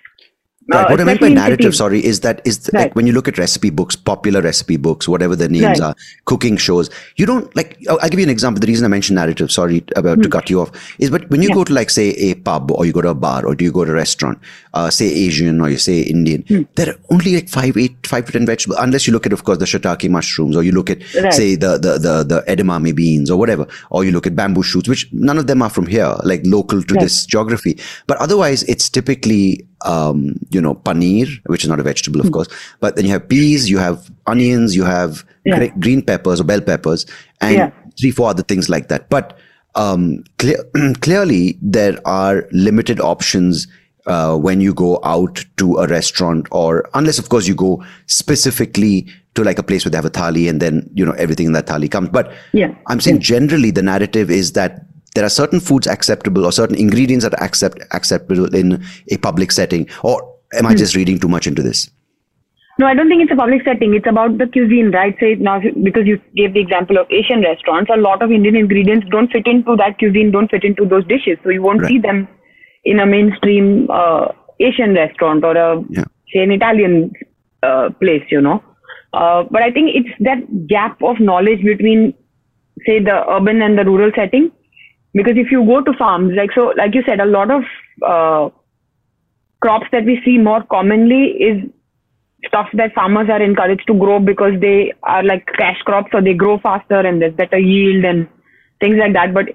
[0.72, 0.84] Right.
[0.86, 3.26] Uh, what I meant by narrative, sorry, is that is th- like when you look
[3.28, 5.80] at recipe books, popular recipe books, whatever their names Right.
[5.80, 5.94] are,
[6.26, 7.76] cooking shows, you don't like.
[7.88, 8.60] I'll, I'll give you an example.
[8.60, 11.48] The reason I mentioned narrative, sorry about to cut you off, is but when you
[11.48, 11.52] Hmm.
[11.52, 11.54] Yeah.
[11.56, 13.72] go to like say a pub or you go to a bar or do you
[13.72, 14.38] go to a restaurant,
[14.74, 16.62] uh, say Asian or you say Indian, Hmm.
[16.76, 19.44] there are only like five, eight, five to ten vegetables, unless you look at, of
[19.44, 21.32] course, the shiitake mushrooms or you look at Right.
[21.32, 24.88] say the the the the edamame beans or whatever, or you look at bamboo shoots,
[24.88, 27.02] which none of them are from here, like local to Right.
[27.02, 27.76] this geography.
[28.06, 32.48] But otherwise, it's typically, um, you know, paneer, which is not a vegetable, of course.
[32.80, 35.58] But then you have peas, you have onions, you have Yeah.
[35.58, 37.06] gre- green peppers or bell peppers,
[37.40, 37.70] and Yeah.
[37.98, 39.08] three, four other things like that.
[39.08, 39.38] But
[39.76, 40.58] um, clear,
[41.00, 43.68] clearly there are limited options
[44.06, 49.06] uh, when you go out to a restaurant or unless of course you go specifically
[49.34, 51.52] to like a place where they have a thali and then you know everything in
[51.52, 54.86] that thali comes but yeah i'm saying generally the narrative is that
[55.20, 59.52] there are certain foods acceptable or certain ingredients that are accept, acceptable in a public
[59.52, 60.14] setting or
[60.54, 60.78] am i hmm.
[60.78, 61.90] just reading too much into this
[62.80, 63.92] no, I don't think it's a public setting.
[63.92, 65.14] It's about the cuisine, right?
[65.20, 69.06] Say now, because you gave the example of Asian restaurants, a lot of Indian ingredients
[69.10, 71.36] don't fit into that cuisine, don't fit into those dishes.
[71.44, 71.90] So you won't right.
[71.90, 72.26] see them
[72.84, 74.28] in a mainstream uh,
[74.60, 76.04] Asian restaurant or a yeah.
[76.32, 77.12] say an Italian
[77.62, 78.64] uh, place, you know.
[79.12, 82.14] Uh, but I think it's that gap of knowledge between
[82.86, 84.50] say the urban and the rural setting.
[85.12, 87.62] Because if you go to farms, like so, like you said, a lot of
[88.06, 88.50] uh,
[89.60, 91.70] crops that we see more commonly is
[92.46, 96.32] stuff that farmers are encouraged to grow because they are like cash crops or they
[96.34, 98.28] grow faster and there's better yield and
[98.80, 99.34] things like that.
[99.34, 99.46] But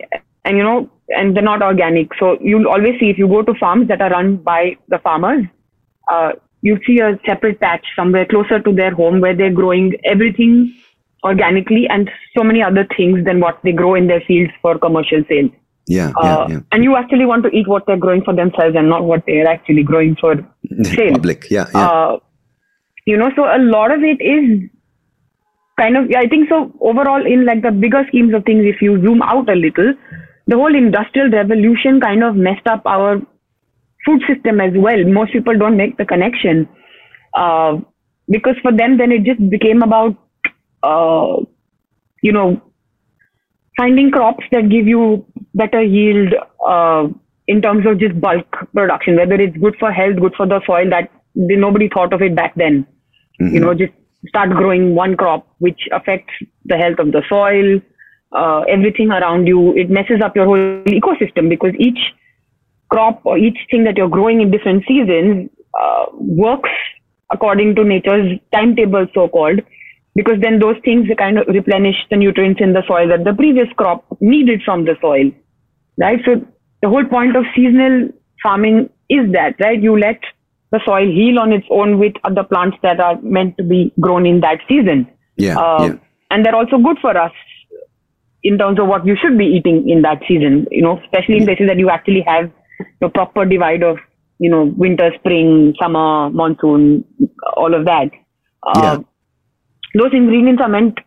[0.43, 2.09] and you know and they're not organic.
[2.19, 5.45] So you'll always see if you go to farms that are run by the farmers,
[6.11, 10.75] uh, you'll see a separate patch somewhere closer to their home where they're growing everything
[11.25, 15.23] organically and so many other things than what they grow in their fields for commercial
[15.27, 15.51] sales.
[15.87, 18.89] Yeah, uh, yeah, And you actually want to eat what they're growing for themselves and
[18.89, 20.35] not what they're actually growing for
[20.83, 21.11] sale.
[21.11, 21.89] Public, yeah, yeah.
[21.89, 22.19] Uh,
[23.05, 24.67] you know, so a lot of it is
[25.79, 28.99] kind of, I think so overall in like the bigger schemes of things, if you
[29.01, 29.93] zoom out a little,
[30.47, 33.21] the whole industrial revolution kind of messed up our
[34.05, 35.03] food system as well.
[35.05, 36.67] Most people don't make the connection
[37.35, 37.77] uh,
[38.29, 40.15] because for them, then it just became about,
[40.85, 41.43] uh,
[42.21, 42.61] you know,
[43.77, 46.33] finding crops that give you better yield
[46.65, 47.07] uh,
[47.47, 50.89] in terms of just bulk production, whether it's good for health, good for the soil.
[50.89, 52.87] That nobody thought of it back then.
[53.41, 53.53] Mm-hmm.
[53.53, 53.93] You know, just
[54.27, 56.33] start growing one crop which affects
[56.65, 57.81] the health of the soil
[58.35, 59.75] uh, everything around you.
[59.75, 61.99] It messes up your whole ecosystem because each
[62.89, 65.49] crop or each thing that you're growing in different seasons
[65.81, 66.69] uh, works
[67.31, 69.59] according to nature's timetable, so called,
[70.15, 73.67] because then those things kind of replenish the nutrients in the soil that the previous
[73.75, 75.29] crop needed from the soil,
[75.97, 76.19] right?
[76.25, 76.45] So
[76.81, 78.09] the whole point of seasonal
[78.41, 79.81] farming is that, right?
[79.81, 80.19] You let
[80.71, 84.25] the soil heal on its own with other plants that are meant to be grown
[84.25, 85.07] in that season.
[85.35, 85.95] Yeah, uh, yeah.
[86.31, 87.31] And they're also good for us
[88.43, 91.45] in terms of what you should be eating in that season, you know, especially in
[91.45, 92.51] places that you actually have
[93.01, 93.97] the proper divide of,
[94.39, 97.03] you know, winter, spring, summer, monsoon,
[97.57, 98.11] all of that.
[98.63, 98.97] Uh, yeah.
[99.97, 100.99] Those ingredients are meant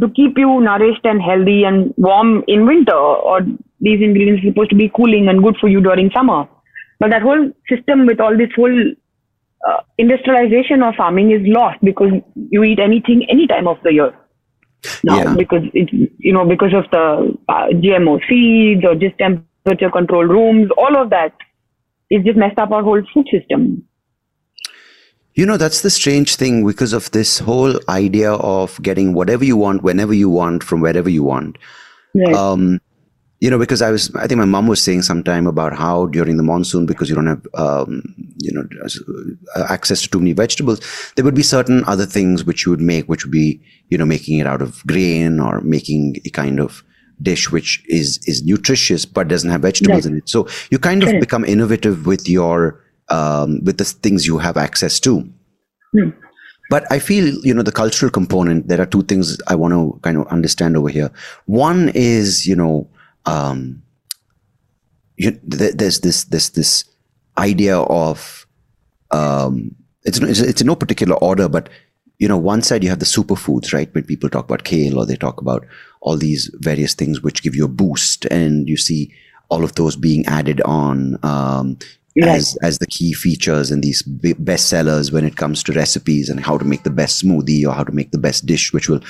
[0.00, 3.40] to keep you nourished and healthy and warm in winter, or
[3.80, 6.48] these ingredients are supposed to be cooling and good for you during summer.
[6.98, 8.80] But that whole system with all this whole
[9.68, 14.14] uh, industrialization of farming is lost because you eat anything any time of the year
[15.04, 15.34] now yeah.
[15.36, 20.70] because it you know because of the uh, GMO seeds or just temperature control rooms,
[20.76, 21.34] all of that
[22.10, 23.86] is just messed up our whole food system.
[25.34, 29.56] You know, that's the strange thing because of this whole idea of getting whatever you
[29.56, 31.56] want, whenever you want, from wherever you want.
[32.14, 32.34] Right.
[32.34, 32.80] Um,
[33.40, 36.36] you know, because I was, I think my mom was saying sometime about how during
[36.36, 38.64] the monsoon, because you don't have, um, you know,
[39.56, 40.80] uh, access to too many vegetables,
[41.16, 44.04] there would be certain other things which you would make, which would be, you know,
[44.04, 46.84] making it out of grain or making a kind of
[47.20, 50.28] dish which is is nutritious but doesn't have vegetables in it.
[50.28, 52.81] So you kind of become innovative with your
[53.12, 55.28] um, with the things you have access to.
[55.94, 56.14] Mm.
[56.70, 60.00] But I feel, you know, the cultural component, there are two things I want to
[60.02, 61.10] kind of understand over here.
[61.44, 62.88] One is, you know,
[63.26, 63.82] um,
[65.16, 66.84] you, th- there's this this this
[67.36, 68.46] idea of
[69.10, 71.68] um, it's, it's it's in no particular order, but
[72.18, 73.92] you know, one side you have the superfoods, right?
[73.94, 75.66] When people talk about kale or they talk about
[76.00, 79.12] all these various things which give you a boost, and you see
[79.50, 81.76] all of those being added on um,
[82.20, 86.40] as as the key features and these best sellers when it comes to recipes and
[86.40, 89.00] how to make the best smoothie or how to make the best dish, which will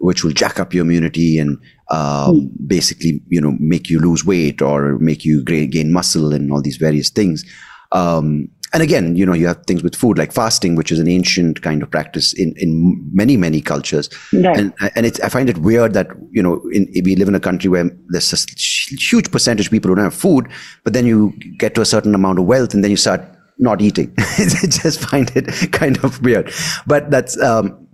[0.00, 1.58] which will jack up your immunity and
[1.90, 2.50] um, mm.
[2.66, 6.76] basically, you know, make you lose weight or make you gain muscle and all these
[6.76, 7.44] various things.
[7.92, 11.08] Um, and again, you know, you have things with food like fasting, which is an
[11.08, 14.10] ancient kind of practice in, in many, many cultures.
[14.52, 17.40] And, and it's, I find it weird that, you know, in, we live in a
[17.40, 20.48] country where there's a huge percentage of people who don't have food,
[20.84, 23.22] but then you get to a certain amount of wealth and then you start
[23.58, 24.12] not eating.
[24.18, 26.52] I just find it kind of weird.
[26.86, 27.86] But that's, um,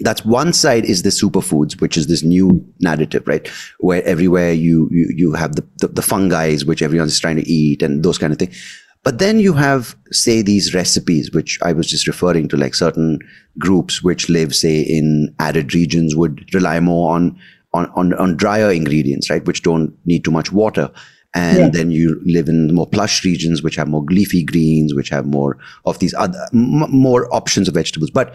[0.00, 3.48] that's one side is the superfoods, which is this new narrative, right?
[3.78, 7.82] Where everywhere you, you, you have the, the, the fungi, which everyone's trying to eat
[7.82, 8.56] and those kind of things.
[9.04, 13.18] But then you have, say, these recipes, which I was just referring to, like certain
[13.58, 17.38] groups which live, say, in arid regions would rely more on,
[17.74, 20.90] on, on, on drier ingredients, right, which don't need too much water.
[21.34, 21.68] And Yeah.
[21.68, 25.58] then you live in more plush regions, which have more leafy greens, which have more
[25.84, 28.10] of these other, m- more options of vegetables.
[28.10, 28.34] But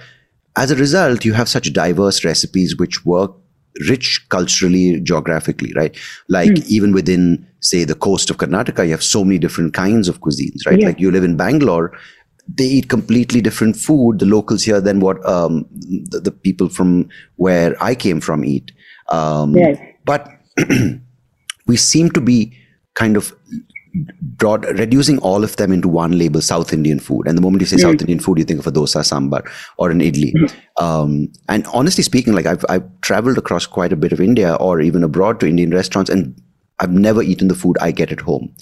[0.56, 3.32] as a result, you have such diverse recipes which work
[3.88, 5.96] rich culturally, geographically, right?
[6.28, 6.64] Like hmm.
[6.68, 10.66] even within, say, the coast of Karnataka, you have so many different kinds of cuisines,
[10.66, 10.80] right?
[10.80, 10.88] Yeah.
[10.88, 11.98] Like you live in Bangalore,
[12.48, 17.10] they eat completely different food, the locals here, than what um, the, the people from
[17.36, 18.72] where I came from eat.
[19.10, 19.78] Um, Yes.
[20.06, 20.28] But
[21.68, 22.58] we seem to be
[22.96, 23.34] kind of
[24.22, 27.28] broad, reducing all of them into one label, South Indian food.
[27.28, 29.92] And the moment you say South Indian food, you think of a dosa, sambar, or
[29.92, 30.34] an idli.
[30.78, 34.82] Um, and honestly speaking, like I've, I've traveled across quite a bit of India or
[34.82, 36.40] even abroad to Indian restaurants, and
[36.80, 38.54] I've never eaten the food I get at home.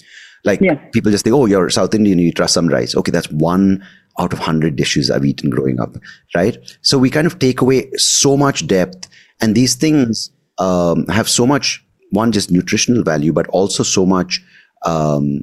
[0.44, 0.74] Like Yeah.
[0.92, 2.94] people just think, oh, you're South Indian, you eat rasam rice.
[2.94, 3.84] Okay, that's one
[4.20, 5.96] out of hundred dishes I've eaten growing up,
[6.34, 6.56] right?
[6.82, 9.08] So we kind of take away so much depth,
[9.40, 14.42] and these things um, have so much one just nutritional value, but also so much
[14.84, 15.42] um,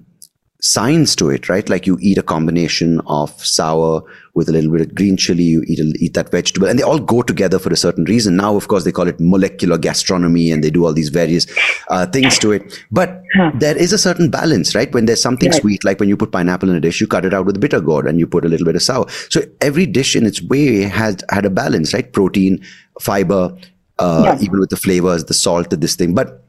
[0.65, 1.69] science to it, right?
[1.69, 4.01] Like you eat a combination of sour
[4.33, 6.83] with a little bit of green chili, you eat, a, eat that vegetable, and they
[6.83, 8.35] all go together for a certain reason.
[8.35, 11.45] Now, of course, they call it molecular gastronomy and they do all these various
[11.89, 12.83] uh, things to it.
[12.91, 13.51] But Huh.
[13.53, 14.91] there is a certain balance, right?
[14.93, 17.33] When there's something sweet, like when you put pineapple in a dish, you cut it
[17.33, 19.07] out with bitter gourd and you put a little bit of sour.
[19.29, 22.11] So every dish in its way has had a balance, right?
[22.13, 22.63] Protein,
[23.01, 23.55] fiber,
[23.99, 26.13] uh, even with the flavors, the salt, this thing.
[26.13, 26.45] But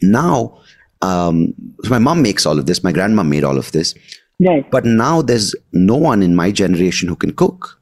[0.00, 0.60] now,
[1.02, 2.82] um, so my mom makes all of this.
[2.82, 3.94] My grandma made all of this.
[4.40, 4.68] Right.
[4.70, 7.78] But now there's no one in my generation who can cook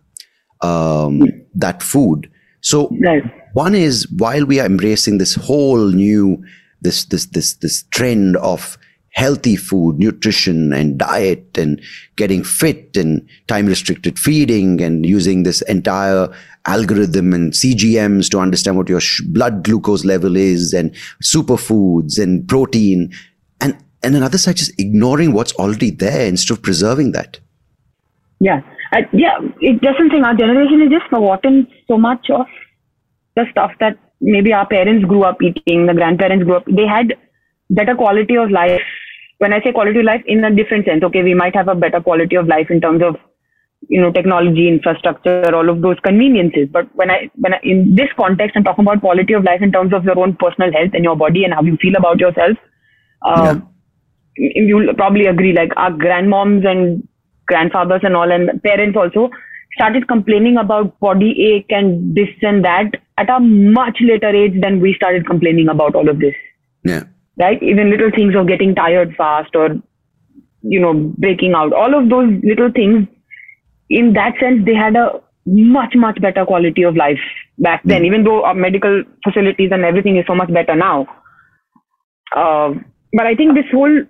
[0.62, 1.22] um,
[1.54, 2.30] that food.
[2.61, 3.22] So Right.
[3.52, 6.42] one is while we are embracing this whole new
[6.83, 8.78] this this this this trend of
[9.12, 11.80] healthy food, nutrition and diet and
[12.16, 16.28] getting fit and time restricted feeding and using this entire
[16.66, 22.46] algorithm and CGMs to understand what your sh- blood glucose level is and superfoods and
[22.48, 23.12] protein
[23.60, 27.38] and and another side just ignoring what's already there instead of preserving that.
[28.40, 28.62] Yeah.
[28.92, 29.38] I, yeah.
[29.60, 32.46] It doesn't think our generation is just forgotten so much of
[33.36, 36.64] the stuff that maybe our parents grew up eating, the grandparents grew up.
[36.66, 37.14] They had
[37.68, 38.82] better quality of life.
[39.38, 41.74] When I say quality of life, in a different sense, okay, we might have a
[41.74, 43.16] better quality of life in terms of
[43.88, 46.68] you know technology, infrastructure, all of those conveniences.
[46.70, 49.72] But when I when I, in this context, I'm talking about quality of life in
[49.72, 52.56] terms of your own personal health and your body and how you feel about yourself.
[53.22, 53.60] Uh,
[54.36, 55.52] You'll probably agree.
[55.52, 57.06] Like our grandmoms and
[57.46, 59.28] grandfathers and all, and parents also
[59.74, 64.80] started complaining about body ache and this and that at a much later age than
[64.80, 66.34] we started complaining about all of this.
[66.84, 67.04] Yeah.
[67.38, 67.62] Right?
[67.62, 69.70] Even little things of getting tired fast or
[70.62, 71.72] you know breaking out.
[71.72, 73.06] All of those little things.
[73.90, 77.18] In that sense, they had a much much better quality of life
[77.59, 78.05] back then.
[78.05, 81.07] Even though our medical facilities and everything is so much better now.
[82.35, 82.74] Uh,
[83.12, 84.03] but I think this whole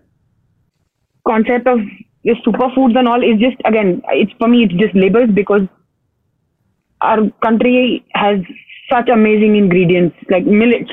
[1.27, 1.79] concept of
[2.25, 5.63] the superfoods and all is just again it's for me it's just labels because
[7.01, 8.39] our country has
[8.91, 10.91] such amazing ingredients like millets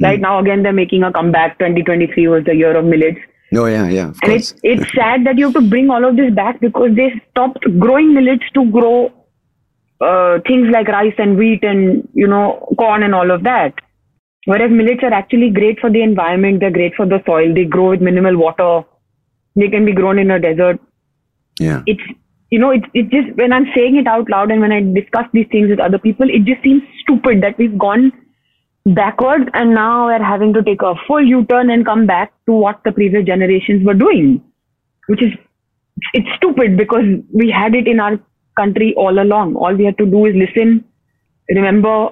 [0.00, 3.20] right now again they're making a comeback 2023 was the year of millets
[3.54, 4.08] Oh yeah, yeah.
[4.10, 4.52] Of and course.
[4.52, 7.64] it's it's sad that you have to bring all of this back because they stopped
[7.78, 9.12] growing millets to grow
[10.00, 13.74] uh, things like rice and wheat and you know corn and all of that.
[14.46, 16.60] Whereas millets are actually great for the environment.
[16.60, 17.52] They're great for the soil.
[17.54, 18.82] They grow with minimal water.
[19.56, 20.80] They can be grown in a desert.
[21.58, 21.82] yeah.
[21.86, 22.02] It's
[22.50, 25.26] you know it's it's just when I'm saying it out loud and when I discuss
[25.32, 28.12] these things with other people, it just seems stupid that we've gone
[28.86, 32.80] backwards and now we're having to take a full U-turn and come back to what
[32.84, 34.42] the previous generations were doing,
[35.06, 35.32] which is
[36.14, 38.18] it's stupid because we had it in our
[38.56, 39.56] country all along.
[39.56, 40.84] All we had to do is listen,
[41.48, 42.08] remember,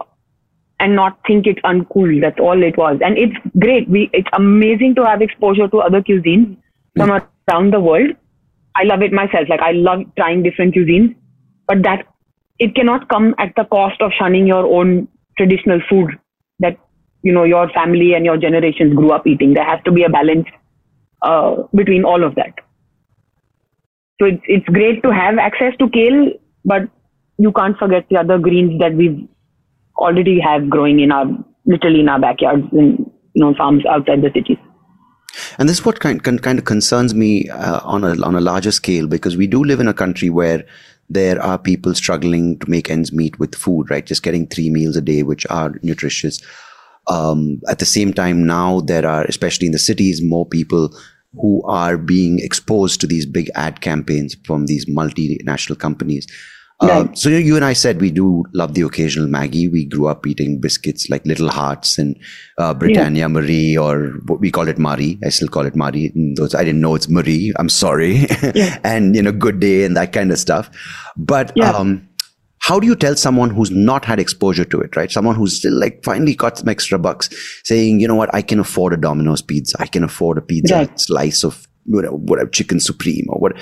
[0.80, 2.20] and not think it's uncool.
[2.20, 3.88] That's all it was, and it's great.
[3.88, 6.56] We it's amazing to have exposure to other cuisines
[6.96, 7.26] from mm.
[7.50, 8.10] around the world.
[8.76, 9.48] I love it myself.
[9.48, 11.16] Like I love trying different cuisines,
[11.66, 12.06] but that
[12.58, 16.18] it cannot come at the cost of shunning your own traditional food
[16.60, 16.76] that
[17.22, 19.54] you know your family and your generations grew up eating.
[19.54, 20.46] There has to be a balance
[21.22, 22.54] uh, between all of that.
[24.20, 26.32] So it's it's great to have access to kale,
[26.64, 26.88] but
[27.38, 29.28] you can't forget the other greens that we
[29.96, 31.26] already have growing in our
[31.66, 32.98] literally in our backyards and
[33.34, 34.58] you know farms outside the cities.
[35.58, 38.40] And this is what kind, kind, kind of concerns me uh, on a on a
[38.40, 40.64] larger scale because we do live in a country where
[41.08, 44.04] there are people struggling to make ends meet with food, right?
[44.04, 46.40] Just getting three meals a day, which are nutritious.
[47.06, 50.94] Um, at the same time, now there are, especially in the cities, more people
[51.40, 56.26] who are being exposed to these big ad campaigns from these multinational companies.
[56.80, 59.70] Uh, so you and I said we do love the occasional Maggi.
[59.70, 62.16] We grew up eating biscuits like Little Hearts and
[62.56, 63.28] uh, Britannia yeah.
[63.28, 65.18] Marie, or what we call it Marie.
[65.24, 66.12] I still call it Marie.
[66.36, 67.52] Those I didn't know it's Marie.
[67.56, 68.26] I'm sorry.
[68.54, 68.78] Yeah.
[68.84, 70.70] and you know, Good Day and that kind of stuff.
[71.16, 71.70] But yeah.
[71.70, 72.08] um,
[72.60, 75.10] how do you tell someone who's not had exposure to it, right?
[75.10, 77.28] Someone who's still like finally got some extra bucks,
[77.64, 79.76] saying, you know what, I can afford a Domino's pizza.
[79.80, 81.00] I can afford a pizza right.
[81.00, 83.56] slice of whatever chicken supreme or what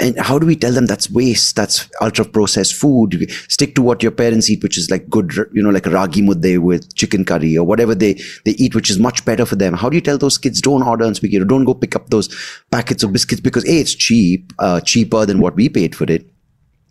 [0.00, 1.56] and how do we tell them that's waste?
[1.56, 3.30] That's ultra processed food.
[3.48, 6.58] Stick to what your parents eat which is like good you know like ragi mudde
[6.58, 9.74] with chicken curry or whatever they they eat which is much better for them.
[9.74, 12.10] How do you tell those kids don't order on swiggy or don't go pick up
[12.10, 12.28] those
[12.70, 16.30] packets of biscuits because a it's cheap uh, cheaper than what we paid for it.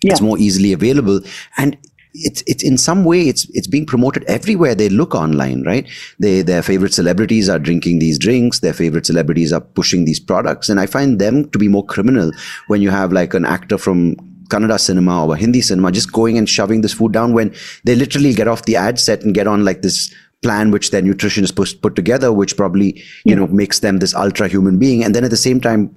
[0.03, 0.11] Yeah.
[0.11, 1.21] it's more easily available.
[1.57, 1.77] And
[2.25, 5.87] it's it's in some way it's it's being promoted everywhere they look online right
[6.19, 10.69] they their favorite celebrities are drinking these drinks their favorite celebrities are pushing these products
[10.69, 12.31] and i find them to be more criminal
[12.67, 14.15] when you have like an actor from
[14.49, 17.53] Kannada cinema or Hindi cinema just going and shoving this food down when
[17.83, 21.01] they literally get off the ad set and get on like this plan which their
[21.01, 23.35] nutritionist put, put together which probably you yeah.
[23.35, 25.93] know makes them this ultra human being and then at the same time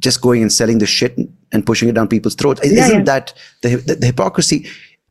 [0.00, 1.16] just going and selling the shit
[1.52, 3.02] and pushing it down people's throats isn't yeah.
[3.02, 4.66] that the, the, the hypocrisy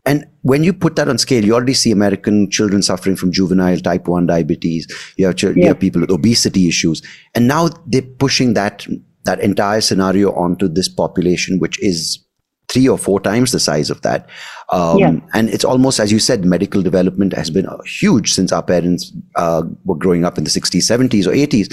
[0.06, 3.78] and when you put that on scale, you already see American children suffering from juvenile
[3.78, 4.88] type 1 diabetes.
[5.18, 5.52] You have, yeah.
[5.56, 7.02] you have people with obesity issues.
[7.36, 8.88] And now they're pushing that,
[9.26, 12.26] that entire scenario onto this population, which is
[12.68, 14.28] three or four times the size of that.
[14.70, 15.14] Um, yeah.
[15.34, 19.64] And it's almost, as you said, medical development has been huge since our parents uh,
[19.86, 21.72] were growing up in the 60s, 70s, or 80s.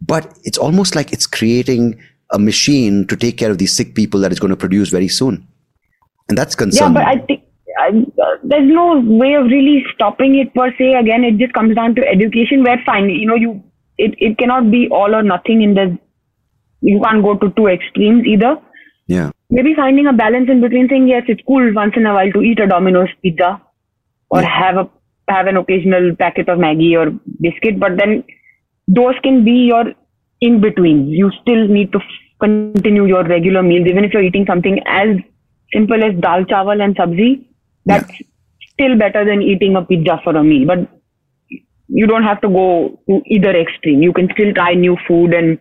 [0.00, 2.00] But it's almost like it's creating
[2.30, 5.08] a machine to take care of these sick people that is going to produce very
[5.08, 5.46] soon.
[6.28, 6.96] And that's concerning.
[6.96, 7.47] Yeah, but I think uh,
[8.42, 10.94] there's no way of really stopping it per se.
[10.94, 12.62] Again, it just comes down to education.
[12.62, 13.62] Where fine, you know, you
[13.96, 15.62] it, it cannot be all or nothing.
[15.62, 15.98] In the
[16.80, 18.56] you can't go to two extremes either.
[19.06, 19.30] Yeah.
[19.50, 22.42] Maybe finding a balance in between saying yes, it's cool once in a while to
[22.42, 23.60] eat a Domino's pizza,
[24.30, 24.48] or yeah.
[24.48, 24.90] have a
[25.28, 27.10] have an occasional packet of Maggi or
[27.40, 28.24] biscuit, but then
[28.86, 29.84] those can be your
[30.40, 31.08] in between.
[31.08, 32.00] You still need to
[32.40, 35.08] continue your regular meals, even if you're eating something as
[35.72, 37.44] simple as dal chawal and sabzi
[37.88, 38.26] that's yeah.
[38.72, 40.66] still better than eating a pizza for a meal.
[40.66, 40.88] But
[41.88, 44.02] you don't have to go to either extreme.
[44.02, 45.58] You can still try new food and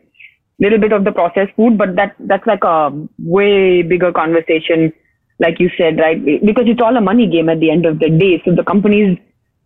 [0.59, 4.91] little bit of the processed food, but that that's like a way bigger conversation,
[5.39, 6.23] like you said, right?
[6.45, 8.41] Because it's all a money game at the end of the day.
[8.43, 9.17] So the companies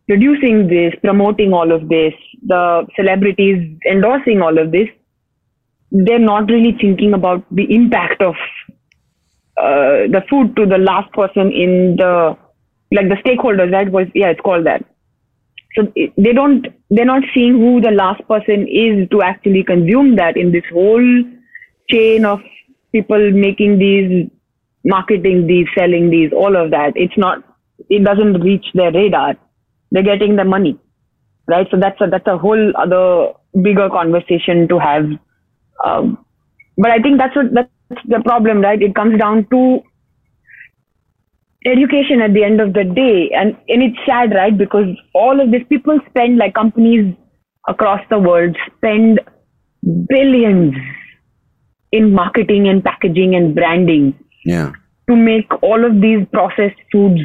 [0.07, 2.13] producing this, promoting all of this,
[2.45, 4.89] the celebrities endorsing all of this,
[5.91, 8.35] they're not really thinking about the impact of
[9.57, 12.37] uh, the food to the last person in the
[12.91, 13.91] like the stakeholders, right?
[13.91, 14.85] Was yeah, it's called that.
[15.75, 20.35] So they don't, they're not seeing who the last person is to actually consume that
[20.35, 21.23] in this whole
[21.89, 22.39] chain of
[22.91, 24.29] people making these,
[24.83, 26.93] marketing these, selling these, all of that.
[26.95, 27.43] It's not,
[27.89, 29.35] it doesn't reach their radar.
[29.91, 30.77] They're getting the money,
[31.47, 31.67] right?
[31.71, 33.31] So that's a, that's a whole other
[33.61, 35.05] bigger conversation to have.
[35.85, 36.25] Um,
[36.77, 38.81] but I think that's what, that's the problem, right?
[38.81, 39.81] It comes down to
[41.65, 43.29] education at the end of the day.
[43.35, 44.57] And and it's sad right?
[44.57, 47.15] Because all of these people spend like companies
[47.67, 49.19] across the world spend
[50.09, 50.73] billions
[51.91, 54.71] in marketing and packaging and branding yeah.
[55.09, 57.21] to make all of these processed foods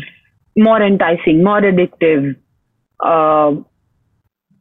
[0.57, 2.34] more enticing more addictive
[3.01, 3.53] uh,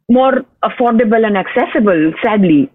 [0.08, 2.70] more affordable and accessible sadly.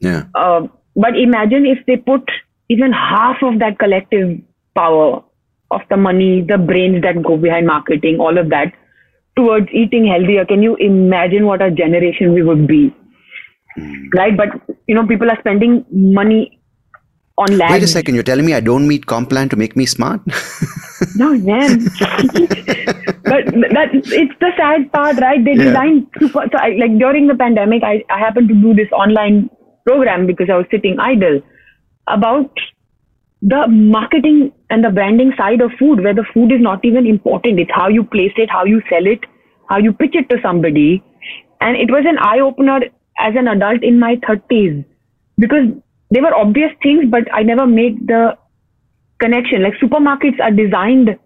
[0.00, 0.24] Yeah.
[0.34, 0.62] Uh,
[0.96, 2.22] but imagine if they put
[2.68, 4.40] even half of that collective
[4.74, 5.22] power
[5.70, 8.72] of the money, the brains that go behind marketing, all of that
[9.36, 10.44] towards eating healthier.
[10.44, 12.94] Can you imagine what a generation we would be?
[13.78, 14.08] Mm.
[14.14, 14.36] Right?
[14.36, 14.48] But,
[14.86, 16.60] you know, people are spending money
[17.38, 17.72] on land.
[17.72, 18.14] Wait a second.
[18.14, 20.20] You're telling me I don't meet Complan to make me smart?
[21.16, 21.84] no, man.
[23.30, 23.46] but
[23.76, 25.44] that it's the sad part, right?
[25.44, 25.64] They yeah.
[25.64, 26.44] designed super.
[26.52, 29.48] So, I, like during the pandemic, I, I happened to do this online
[29.86, 31.40] program because I was sitting idle
[32.06, 32.50] about
[33.42, 37.58] the marketing and the branding side of food where the food is not even important.
[37.58, 39.20] It's how you place it, how you sell it,
[39.68, 41.02] how you pitch it to somebody.
[41.60, 42.80] And it was an eye opener
[43.18, 44.84] as an adult in my 30s
[45.38, 45.68] because
[46.10, 48.36] they were obvious things, but I never made the
[49.20, 49.62] connection.
[49.62, 51.16] Like supermarkets are designed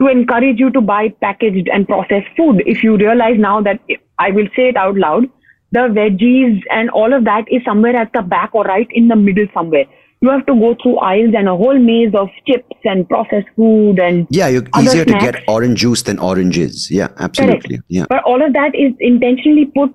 [0.00, 2.62] to encourage you to buy packaged and processed food.
[2.66, 3.80] If you realize now that
[4.18, 5.24] I will say it out loud,
[5.72, 9.14] the veggies and all of that is somewhere at the back or right in the
[9.14, 9.84] middle somewhere
[10.22, 13.98] you have to go through aisles and a whole maze of chips and processed food
[13.98, 15.24] and yeah you're easier snacks.
[15.24, 17.84] to get orange juice than oranges yeah absolutely Correct.
[17.88, 19.94] yeah but all of that is intentionally put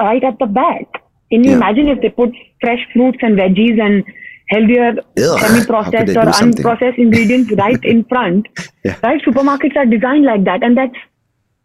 [0.00, 1.56] right at the back can you yeah.
[1.56, 2.30] imagine if they put
[2.60, 4.04] fresh fruits and veggies and
[4.48, 6.64] healthier semi-processed or something?
[6.64, 8.46] unprocessed ingredients right in front
[8.84, 8.98] Yeah.
[9.02, 10.96] right supermarkets are designed like that and that's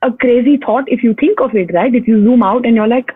[0.04, 2.88] a crazy thought if you think of it right if you zoom out and you're
[2.88, 3.12] like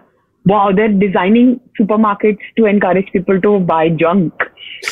[0.45, 4.33] wow they're designing supermarkets to encourage people to buy junk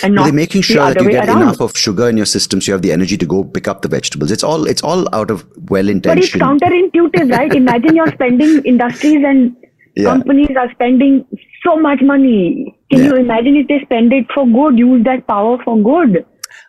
[0.04, 1.41] and not They're making the sure that you get around.
[1.43, 3.82] enough of sugar in your system so you have the energy to go pick up
[3.82, 4.32] the vegetables.
[4.32, 6.39] It's all it's all out of well intention.
[6.39, 7.54] But it's counterintuitive, right?
[7.54, 9.56] Imagine you're spending industries and
[9.95, 10.06] Yeah.
[10.12, 11.18] companies are spending
[11.66, 12.76] so much money.
[12.91, 13.10] Can Yeah.
[13.10, 16.26] you imagine if they spend it for good, use that power for good?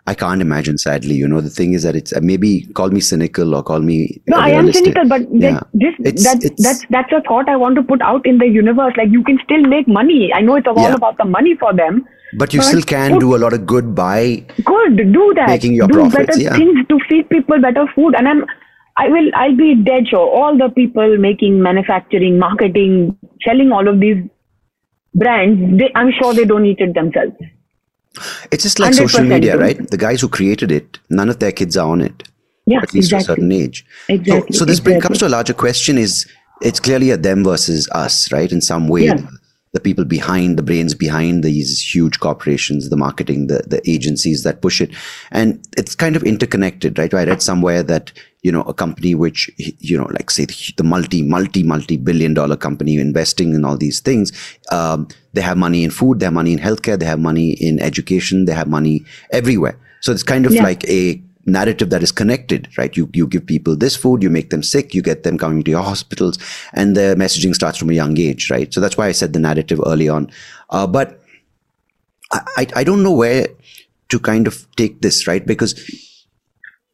[0.06, 1.14] I can't imagine, sadly.
[1.14, 4.20] You know, the thing is that it's uh, maybe call me cynical or call me.
[4.26, 5.60] No, I am cynical, but Yeah.
[5.72, 8.48] this It's- that, it's- that's that's a thought I want to put out in the
[8.56, 8.92] universe.
[8.98, 10.18] Like you can still make money.
[10.34, 10.94] I know it's all Yeah.
[11.00, 12.04] about the money for them.
[12.42, 15.48] But you but still can put- do a lot of good by Good, do that.
[15.54, 16.56] Making your do profits, better yeah.
[16.58, 18.14] things to feed people better food.
[18.20, 18.44] And I'm
[19.04, 20.28] I will I'll be dead sure.
[20.42, 23.16] All the people making manufacturing, marketing,
[23.48, 24.22] selling all of these
[25.14, 27.34] brands, they, I'm sure they don't eat it themselves.
[28.50, 29.90] It's just like social media, right?
[29.90, 32.22] The guys who created it, none of their kids are on it.
[32.66, 33.26] Yeah, at least exactly.
[33.26, 33.84] to a certain age.
[34.08, 36.26] Exactly, So, so this bring, comes to a larger question: is
[36.62, 38.50] it's clearly a them versus us, right?
[38.50, 39.18] In some way, Yeah.
[39.74, 44.62] The people behind the brains behind these huge corporations, the marketing, the the agencies that
[44.62, 44.90] push it,
[45.32, 47.12] and it's kind of interconnected, right?
[47.12, 48.12] I read somewhere that
[48.42, 52.56] you know a company which you know, like say the, multi multi multi billion dollar
[52.56, 54.32] company investing in all these things,
[54.70, 57.80] um, they have money in food, they have money in healthcare, they have money in
[57.80, 59.76] education, they have money everywhere.
[60.02, 60.62] So it's kind of Yeah.
[60.62, 62.96] like a narrative that is connected, right?
[62.96, 65.70] You you give people this food, you make them sick, you get them coming to
[65.70, 66.38] your hospitals,
[66.72, 68.72] and the messaging starts from a young age, right?
[68.72, 70.30] So that's why I said the narrative early on.
[70.70, 71.20] Uh, but
[72.32, 73.48] I, I don't know where
[74.08, 75.44] to kind of take this, right?
[75.44, 75.74] Because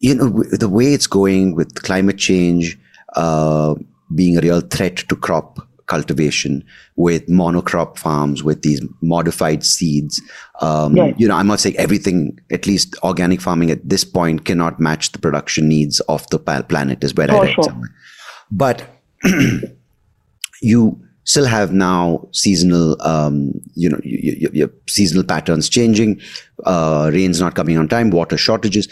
[0.00, 2.78] you know the way it's going with climate change
[3.14, 3.74] uh,
[4.14, 6.62] being a real threat to crop cultivation
[7.06, 8.80] with monocrop farms with these
[9.12, 10.20] modified seeds
[10.68, 11.18] um, Right.
[11.24, 12.18] you know i'm not saying everything
[12.58, 16.38] at least organic farming at this point cannot match the production needs of the
[16.72, 17.64] planet is where i For read sure.
[17.64, 17.90] somewhere
[18.64, 18.82] but
[20.62, 26.20] you still have now seasonal um, you know your, your, your seasonal patterns changing
[26.64, 28.88] uh, rains not coming on time water shortages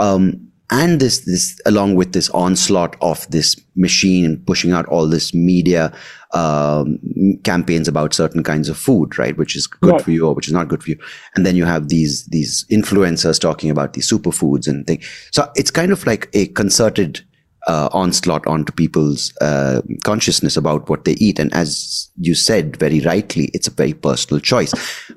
[0.00, 5.32] um, and this this along with this onslaught of this machine pushing out all this
[5.32, 5.92] media
[6.34, 6.98] um,
[7.44, 10.02] campaigns about certain kinds of food right which is good Right.
[10.02, 10.98] for you or which is not good for you
[11.34, 15.70] and then you have these these influencers talking about these superfoods and things so it's
[15.70, 17.20] kind of like a concerted
[17.66, 21.38] uh, onslaught onto people's uh, consciousness about what they eat.
[21.38, 24.72] And as you said very rightly, it's a very personal choice.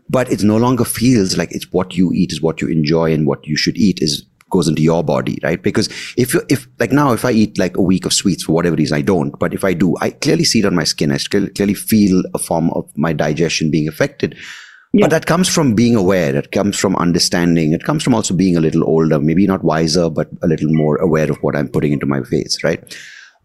[0.10, 3.26] But it no longer feels like it's what you eat is what you enjoy and
[3.26, 5.62] what you should eat is goes into your body, right?
[5.62, 5.88] Because
[6.18, 8.76] if you, if like now, if I eat like a week of sweets for whatever
[8.76, 9.38] reason, I don't.
[9.40, 11.12] But if I do, I clearly see it on my skin.
[11.12, 14.38] I still clearly feel a form of my digestion being affected.
[14.94, 15.06] Yeah.
[15.06, 16.36] But that comes from being aware.
[16.36, 17.72] It comes from understanding.
[17.72, 20.98] It comes from also being a little older, maybe not wiser, but a little more
[20.98, 22.84] aware of what I'm putting into my face, right?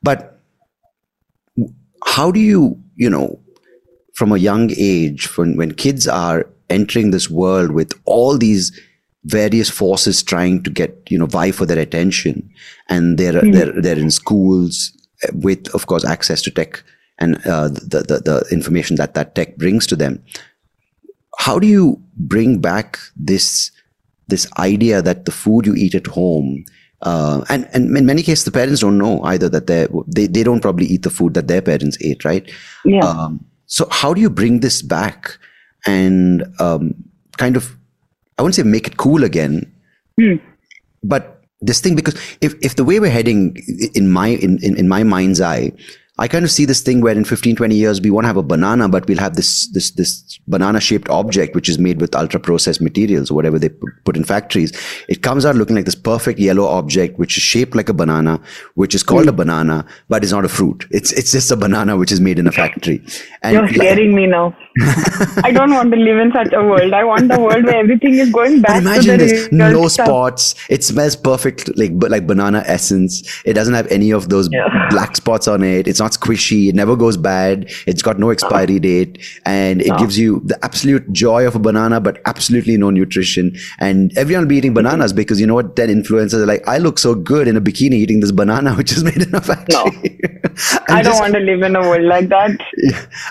[0.02, 0.40] But
[2.04, 3.40] how do you, you know,
[4.14, 8.72] from a young age, when, when kids are entering this world with all these
[9.26, 12.48] various forces trying to get, you know, vie for their attention,
[12.88, 14.92] and they're they're they're in schools
[15.24, 16.82] uh, with, of course, access to tech
[17.18, 20.22] and uh, the, the the information that that tech brings to them.
[21.38, 23.70] How do you bring back this
[24.28, 26.64] this idea that the food you eat at home
[27.02, 30.42] uh, and and in many cases the parents don't know either that they they they
[30.42, 32.50] don't probably eat the food that their parents ate right?
[32.84, 33.00] Yeah.
[33.00, 35.38] um, so how do you bring this back
[35.86, 36.94] and um,
[37.36, 37.75] kind of
[38.38, 39.70] i wouldn't say make it cool again
[40.16, 40.34] hmm.
[41.02, 43.56] but this thing because if if the way we're heading
[43.94, 45.72] in my in, in, in my mind's eye
[46.18, 48.42] I kind of see this thing where in 15, 20 years, we won't have a
[48.42, 52.40] banana, but we'll have this, this, this banana shaped object, which is made with ultra
[52.40, 54.72] processed materials or whatever they put in factories.
[55.08, 58.40] It comes out looking like this perfect yellow object, which is shaped like a banana,
[58.76, 59.36] which is called a hmm.
[59.36, 60.86] banana, but is not a fruit.
[60.90, 63.04] It's, it's just a banana, which is made in a factory.
[63.42, 64.56] And You're like- me now.
[65.42, 66.92] I don't want to live in such a world.
[66.92, 69.88] I want the world where everything is going But back imagine to the this: no
[69.88, 70.06] stuff.
[70.06, 70.54] spots.
[70.68, 73.22] It smells perfect, like like banana essence.
[73.46, 74.88] It doesn't have any of those Yeah.
[74.90, 75.88] black spots on it.
[75.88, 76.68] It's not squishy.
[76.68, 77.70] It never goes bad.
[77.86, 82.00] It's got no expiry date, and it gives you the absolute joy of a banana,
[82.00, 83.56] but absolutely no nutrition.
[83.78, 85.76] And everyone will be eating bananas because you know what?
[85.76, 88.92] Then influencers are like, "I look so good in a bikini eating this banana, which
[88.92, 90.20] is made in a factory."
[90.88, 92.50] I'm I don't just- want to live in a world like that.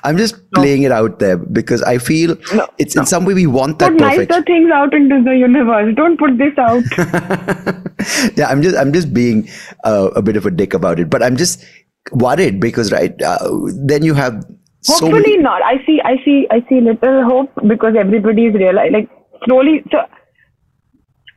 [0.04, 3.48] I'm just playing it out there because I feel No, it's in some way we
[3.48, 4.28] want that Put perfection.
[4.30, 5.96] nicer things out into the universe.
[5.96, 6.84] Don't put this out.
[8.38, 9.50] yeah, I'm just I'm just being
[9.84, 11.64] uh, a bit of a dick about it, but I'm just
[12.12, 13.38] worried because right uh,
[13.86, 14.43] then you have
[14.82, 15.64] so Hopefully many, not.
[15.64, 15.99] I see.
[16.06, 16.47] I see.
[16.51, 18.93] I see little hope because everybody is realizing.
[18.93, 19.10] Like
[19.45, 19.99] slowly so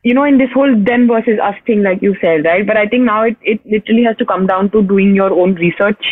[0.05, 2.87] you know in this whole them versus us thing like you said right but i
[2.87, 6.05] think now it, it literally has to come down to doing your own research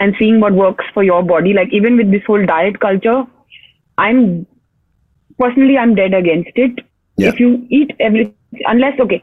[0.00, 3.24] and seeing what works for your body like even with this whole diet culture
[3.98, 4.46] i'm
[5.38, 6.78] personally i'm dead against it
[7.16, 7.28] Yeah.
[7.30, 8.32] if you eat every
[8.66, 9.22] unless okay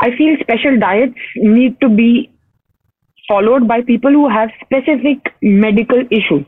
[0.00, 2.30] i feel special diets need to be
[3.32, 6.46] followed by people who have specific medical issues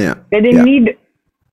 [0.00, 0.14] Yeah.
[0.34, 0.68] where they yeah.
[0.72, 0.90] need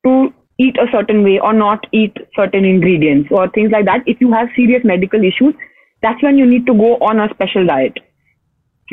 [0.07, 0.17] to
[0.65, 4.07] eat a certain way or not eat certain ingredients or things like that.
[4.13, 5.53] If you have serious medical issues,
[6.01, 7.99] that's when you need to go on a special diet.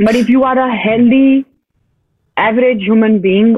[0.04, 1.44] But if you are a healthy,
[2.36, 3.56] average human being,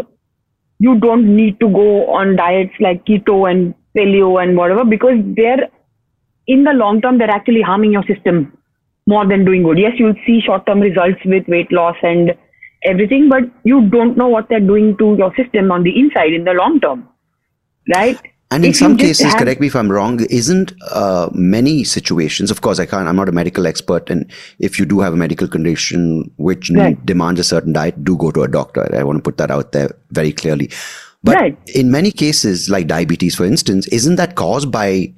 [0.78, 5.68] you don't need to go on diets like keto and paleo and whatever because they're
[6.46, 8.52] in the long term they're actually harming your system
[9.06, 9.78] more than doing good.
[9.78, 12.34] Yes, you'll see short term results with weight loss and
[12.84, 16.44] everything, but you don't know what they're doing to your system on the inside in
[16.44, 17.08] the long term.
[17.94, 18.18] Right?
[18.50, 21.82] And in If you some cases, have- correct me if I'm wrong, isn't uh, many
[21.82, 24.08] situations, of course, I can't, I'm not a medical expert.
[24.08, 24.30] And
[24.60, 27.04] if you do have a medical condition which Right.
[27.04, 28.88] demands a certain diet, do go to a doctor.
[28.94, 30.70] I want to put that out there very clearly.
[31.24, 31.58] But Right.
[31.74, 35.12] in many cases, like diabetes, for instance, isn't that caused by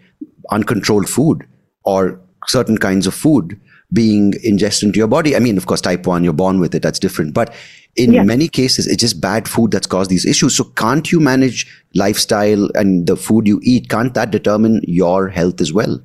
[0.50, 1.44] uncontrolled food
[1.84, 3.60] or certain kinds of food
[3.92, 5.34] being ingested into your body?
[5.34, 7.34] I mean, of course, type 1, you're born with it, that's different.
[7.34, 7.54] But
[7.96, 8.22] in Yeah.
[8.22, 10.54] many cases, it's just bad food that's caused these issues.
[10.56, 13.88] So can't you manage lifestyle and the food you eat?
[13.88, 16.00] Can't that determine your health as well?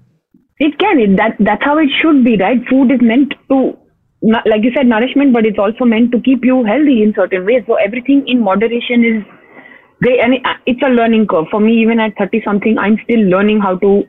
[0.59, 0.99] It can.
[0.99, 2.65] It, that that's how it should be, right?
[2.69, 3.77] Food is meant to,
[4.21, 7.63] like you said, nourishment, but it's also meant to keep you healthy in certain ways.
[7.67, 9.23] So everything in moderation is
[10.01, 11.73] great, and it, it's a learning curve for me.
[11.81, 14.03] Even at thirty something, I'm still learning how to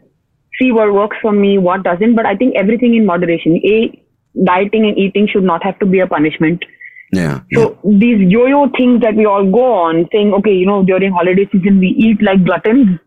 [0.58, 2.14] see what works for me, what doesn't.
[2.14, 3.60] But I think everything in moderation.
[3.64, 4.00] A
[4.44, 6.64] dieting and eating should not have to be a punishment.
[7.12, 7.40] Yeah.
[7.50, 7.58] yeah.
[7.58, 11.48] So these yo-yo things that we all go on, saying, okay, you know, during holiday
[11.52, 12.98] season we eat like gluttons,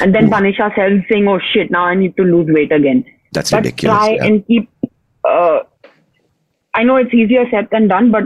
[0.00, 3.04] and then punish ourselves, saying, oh shit, now I need to lose weight again.
[3.32, 3.96] That's But ridiculous.
[3.96, 4.24] try yeah.
[4.24, 4.70] and keep.
[5.24, 5.60] Uh,
[6.74, 8.24] I know it's easier said than done, but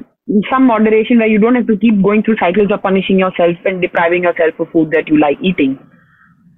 [0.51, 3.83] some moderation where you don't have to keep going through cycles of punishing yourself and
[3.83, 5.79] depriving yourself of food that you like eating.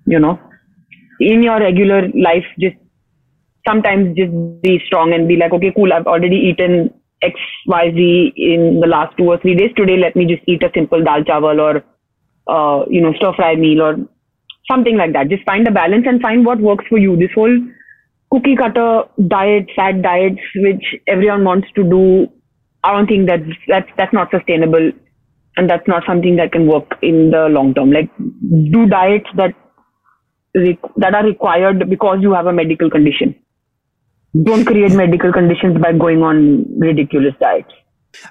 [0.07, 0.39] You know,
[1.33, 2.77] in your regular life, just
[3.67, 8.33] sometimes just be strong and be like, okay, cool, I've already eaten X, Y, Z
[8.37, 9.71] in the last two or three days.
[9.77, 11.85] Today, let me just eat a simple dal chawal or,
[12.55, 13.97] uh, you know, stir fry meal or
[14.71, 15.29] something like that.
[15.29, 17.17] Just find a balance and find what works for you.
[17.17, 17.57] This whole
[18.31, 22.29] cookie cutter diet, fat diets, which everyone wants to do,
[22.83, 24.93] I don't think that's that's that's not sustainable,
[25.57, 27.93] and that's not something that can work in the long term.
[27.93, 29.55] Like do diets that
[30.55, 33.35] that are required because you have a medical condition.
[34.43, 37.73] Don't create medical conditions by going on ridiculous diets.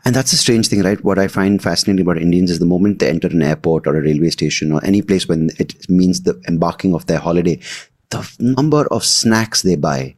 [0.05, 1.03] And that's a strange thing, right?
[1.03, 4.01] What I find fascinating about Indians is the moment they enter an airport or a
[4.01, 7.59] railway station or any place when it means the embarking of their holiday,
[8.09, 10.15] the number of snacks they buy,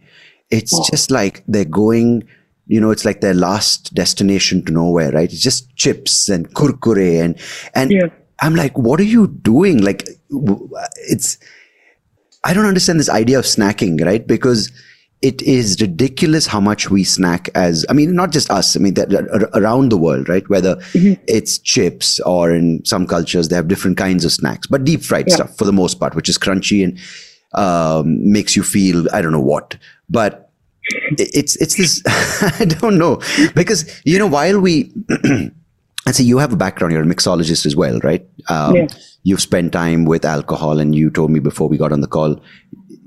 [0.52, 2.24] it's just like they're going,
[2.68, 5.32] you know, it's like their last destination to nowhere, right?
[5.32, 7.40] It's just chips and kurkure and,
[7.74, 8.08] and Yeah.
[8.42, 9.82] I'm like, what are you doing?
[9.82, 10.08] Like,
[11.10, 11.38] it's,
[12.46, 14.26] I don't understand this idea of snacking, right?
[14.26, 14.72] Because
[15.22, 18.94] it is ridiculous how much we snack as, I mean, not just us, I mean,
[19.56, 20.48] around the world, right?
[20.50, 25.02] Whether it's chips or in some cultures, they have different kinds of snacks, but deep
[25.04, 25.36] fried Yeah.
[25.36, 27.00] stuff for the most part, which is crunchy and
[27.54, 29.78] um, makes you feel, I don't know what.
[30.10, 30.52] But
[31.18, 32.04] it's, it's this,
[32.62, 33.20] I don't know,
[33.56, 34.94] because, you know, while we,
[35.24, 35.52] and
[36.12, 38.24] so you have a background, you're a mixologist as well, right?
[38.50, 38.88] Um, Yeah.
[39.26, 42.40] You've spent time with alcohol, and you told me before we got on the call,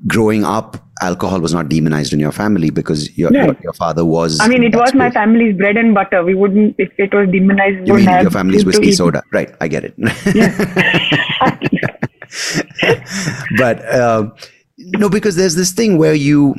[0.06, 3.46] growing up, alcohol was not demonized in your family because your, Right.
[3.46, 4.40] your, your father was.
[4.40, 6.24] I mean, it was my family's bread and butter.
[6.24, 9.22] We wouldn't, if it was demonized, You mean your family's whiskey soda?
[9.32, 9.94] Right, I get it.
[13.58, 14.34] but um,
[14.76, 16.54] no, because there's this thing where you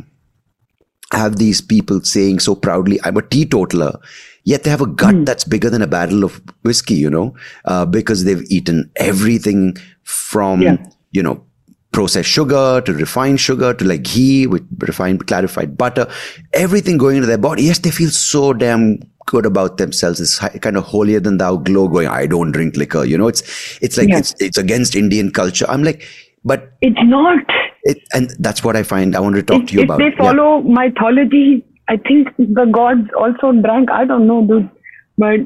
[1.11, 3.99] have these people saying so proudly, "I'm a teetotaler,"
[4.45, 5.23] yet they have a gut Hmm.
[5.25, 6.95] that's bigger than a barrel of whiskey.
[6.95, 7.35] You know,
[7.65, 10.77] uh, because they've eaten everything from Yeah.
[11.11, 11.43] you know
[11.91, 16.05] processed sugar to refined sugar to like ghee with refined clarified butter
[16.53, 20.77] everything going into their body yes they feel so damn good about themselves it's kind
[20.77, 23.41] of holier than thou glow going i don't drink liquor you know it's
[23.81, 24.19] it's like Yeah.
[24.19, 26.03] it's it's against indian culture i'm like
[26.45, 27.39] but It's not.
[27.83, 29.97] it and that's what i find i want to talk if, to you if about
[29.97, 30.17] they Yeah.
[30.17, 33.89] follow mythology, I think the gods also drank.
[33.91, 34.69] I don't know, dude.
[35.17, 35.39] But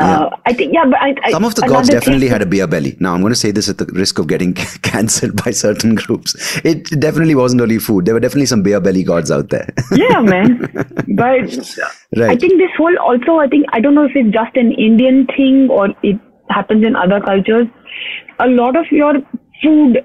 [0.00, 2.46] uh, I think, yeah, but I, I, some of the gods definitely thing- had a
[2.46, 2.96] beer belly.
[3.00, 6.34] Now, I'm going to say this at the risk of getting cancelled by certain groups.
[6.64, 8.04] It definitely wasn't only food.
[8.04, 9.72] There were definitely some beer belly gods out there.
[9.92, 10.58] yeah, man.
[11.14, 11.48] But
[12.20, 15.26] I think this whole also, I think, I don't know if it's just an Indian
[15.28, 16.18] thing or it
[16.50, 17.66] happens in other cultures.
[18.38, 19.14] A lot of your
[19.62, 20.04] food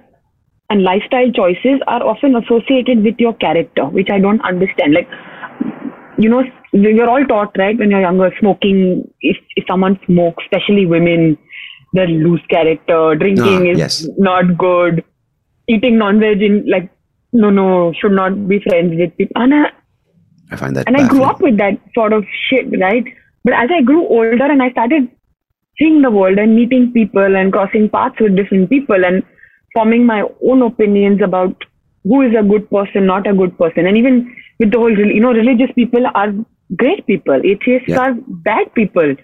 [0.71, 4.93] and lifestyle choices are often associated with your character, which I don't understand.
[4.93, 5.09] Like,
[6.17, 10.85] you know, you're all taught, right, when you're younger, smoking, if, if someone smokes, especially
[10.85, 11.37] women,
[11.93, 14.07] they lose character, drinking Ah, is yes.
[14.17, 15.03] not good,
[15.67, 16.89] eating non-veg in, like,
[17.33, 19.41] no, no, should not be friends with people.
[19.41, 19.65] And I,
[20.51, 20.87] I find that.
[20.87, 23.03] and I grew up with that sort of shit, right?
[23.43, 25.09] But as I grew older and I started
[25.77, 29.23] seeing the world and meeting people and crossing paths with different people and
[29.73, 31.55] forming my own opinions about
[32.03, 35.19] who is a good person, not a good person, and even with the whole, you
[35.19, 36.33] know, religious people are
[36.75, 37.99] great people, atheists Yeah.
[37.99, 38.13] are
[38.49, 39.15] bad people.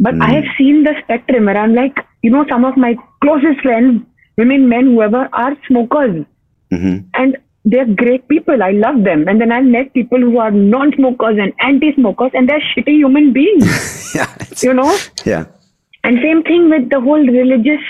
[0.00, 0.34] But I Mm.
[0.34, 4.02] have seen the spectrum where I'm like, you know, some of my closest friends,
[4.36, 6.24] women, men, whoever, are smokers
[6.72, 7.04] Mhm.
[7.14, 8.62] and they're great people.
[8.62, 9.26] I love them.
[9.28, 13.68] And then I've met people who are non-smokers and anti-smokers, and they're shitty human beings.
[14.14, 14.26] yeah.
[14.62, 14.90] you know.
[15.24, 15.44] yeah.
[16.04, 17.80] And same thing with the whole religious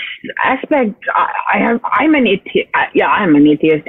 [0.43, 0.95] aspect.
[1.13, 1.81] I, I have.
[1.99, 2.69] I'm an atheist.
[2.73, 3.87] I, yeah, I'm an atheist.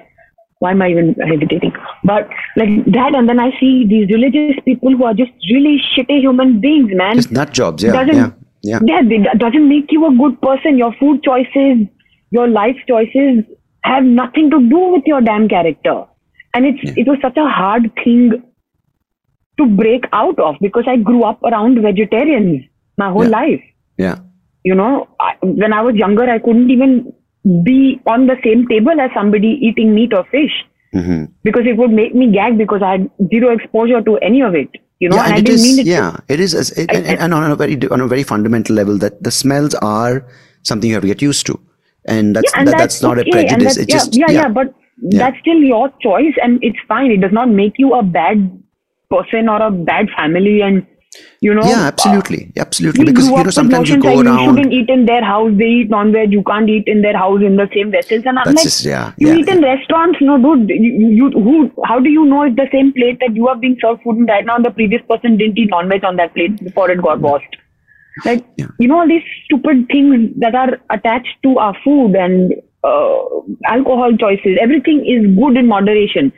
[0.58, 1.72] Why am I even hesitating?
[2.02, 6.18] But like that, and then I see these religious people who are just really shitty
[6.20, 7.16] human beings, man.
[7.16, 7.82] Just nut jobs.
[7.82, 7.92] Yeah.
[7.92, 8.30] doesn't, Yeah.
[8.62, 8.80] Yeah.
[8.84, 10.76] yeah, it doesn't make you a good person.
[10.78, 11.86] Your food choices,
[12.30, 13.44] your life choices
[13.84, 16.04] have nothing to do with your damn character.
[16.54, 18.42] And it's it was such a hard thing
[19.58, 22.64] to break out of because I grew up around vegetarians
[22.98, 23.38] my whole Yeah.
[23.40, 23.62] life.
[23.99, 24.16] Yeah.
[24.64, 27.12] You know, I, when I was younger, I couldn't even
[27.64, 31.90] be on the same table as somebody eating meat or fish hmm because it would
[31.90, 34.68] make me gag because I had zero exposure to any of it.
[34.99, 35.62] You know, yeah, and I and it didn't is.
[35.62, 35.84] mean it.
[35.84, 36.55] to- yeah, it is.
[36.55, 39.74] as- it- and, and on a very on a very fundamental level, that the smells
[39.76, 40.24] are
[40.62, 41.59] something you have to get used to,
[42.09, 43.76] and that's Yeah, and that, that's, not a okay, and prejudice.
[43.76, 44.74] that's- yeah, just yeah, yeah, but
[45.11, 47.11] that's still your choice, and it's fine.
[47.11, 48.51] It does not make you a bad
[49.11, 50.86] person or a bad family, and
[51.40, 51.64] you know.
[51.64, 53.04] yeah, absolutely, absolutely.
[53.04, 54.38] Because you know sometimes you go around.
[54.38, 55.52] You shouldn't eat in their house.
[55.56, 56.32] They eat non-veg.
[56.32, 58.22] You can't eat in their house in the same vessels.
[58.26, 60.68] And I'm That's like, just- yeah, you yeah, eat in restaurants, no, dude.
[60.70, 61.70] You, you, who?
[61.84, 64.26] How do you know if the same plate that you are being served food in
[64.26, 67.56] right now, the previous person didn't eat non-veg on that plate before it got washed?
[68.24, 68.68] Like, Yeah.
[68.78, 73.18] you know, all these stupid things that are attached to our food and uh,
[73.66, 74.56] alcohol choices.
[74.60, 76.32] Everything is good in moderation.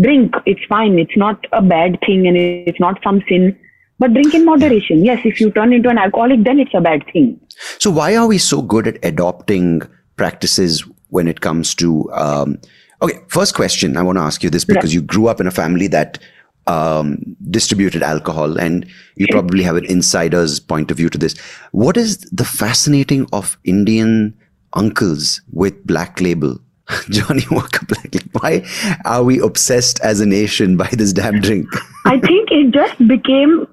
[0.00, 0.98] Drink, it's fine.
[0.98, 3.58] It's not a bad thing and it's not some sin.
[4.02, 5.04] But drink in moderation.
[5.04, 7.38] Yes, if you turn into an alcoholic, then it's a bad thing.
[7.78, 9.82] So why are we so good at adopting
[10.16, 10.80] practices
[11.10, 12.12] when it comes to?
[12.12, 12.58] Um,
[13.00, 15.52] okay, first question I want to ask you this because you grew up in a
[15.52, 16.18] family that
[16.66, 18.84] um, distributed alcohol, and
[19.14, 21.38] you probably have an insider's point of view to this.
[21.70, 24.36] What is the fascinating of Indian
[24.72, 26.58] uncles with Black Label?
[27.10, 28.40] Johnnie Walker Black Label.
[28.40, 28.66] Why
[29.04, 31.68] are we obsessed as a nation by this damn drink?
[32.04, 33.68] I think it just became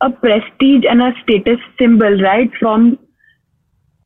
[0.00, 2.50] a prestige and a status symbol, right?
[2.60, 2.98] From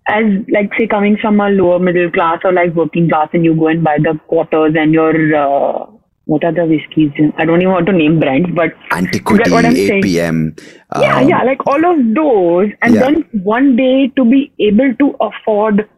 [0.09, 3.55] as like say coming from a lower middle class or like working class, and you
[3.55, 5.87] go and buy the quarters and your uh,
[6.25, 7.11] what are the whiskeys?
[7.37, 9.75] I don't even want to name brands, but Antiquity, what I'm?
[9.75, 10.61] APM.
[11.01, 13.01] yeah, um, yeah, like all of those, and Yeah.
[13.01, 15.89] then one day to be able to afford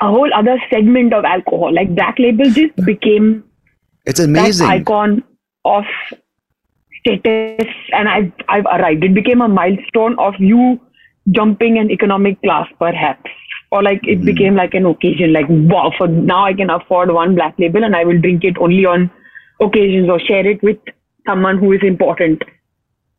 [0.00, 3.44] a whole other segment of alcohol, like Black Label just became
[4.04, 4.66] It's amazing.
[4.66, 5.22] icon
[5.64, 5.84] of
[7.02, 9.04] status and I've I've arrived.
[9.04, 10.80] It became a milestone of you
[11.30, 13.30] jumping an economic class perhaps.
[13.70, 14.24] Or like it hmm.
[14.24, 17.96] became like an occasion, like wow, for now I can afford one black label and
[17.96, 19.10] I will drink it only on
[19.60, 20.78] occasions or share it with
[21.26, 22.42] someone who is important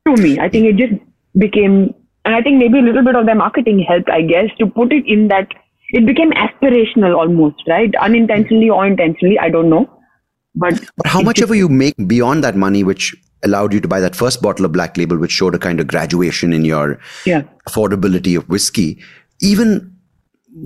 [0.08, 0.40] to me.
[0.40, 1.02] I think it just
[1.38, 4.68] became and I think maybe a little bit of their marketing helped, I guess, to
[4.68, 5.48] put it in that
[5.90, 7.94] it became aspirational almost, right?
[7.96, 9.90] Unintentionally or intentionally, I don't know.
[10.56, 13.88] But But how much just- ever you make beyond that money, which allowed you to
[13.88, 17.00] buy that first bottle of Black Label, which showed a kind of graduation in your
[17.26, 17.44] yeah.
[17.70, 19.02] affordability of whiskey,
[19.42, 19.96] even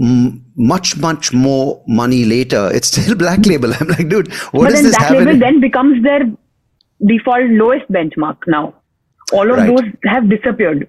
[0.02, 3.74] m- much, much more money later, it's still Black Label.
[3.80, 5.12] I'm like, dude, what but then this have?
[5.12, 6.22] label then becomes their
[7.06, 8.74] default lowest benchmark now.
[9.34, 9.68] All of Right.
[9.68, 10.88] those have disappeared.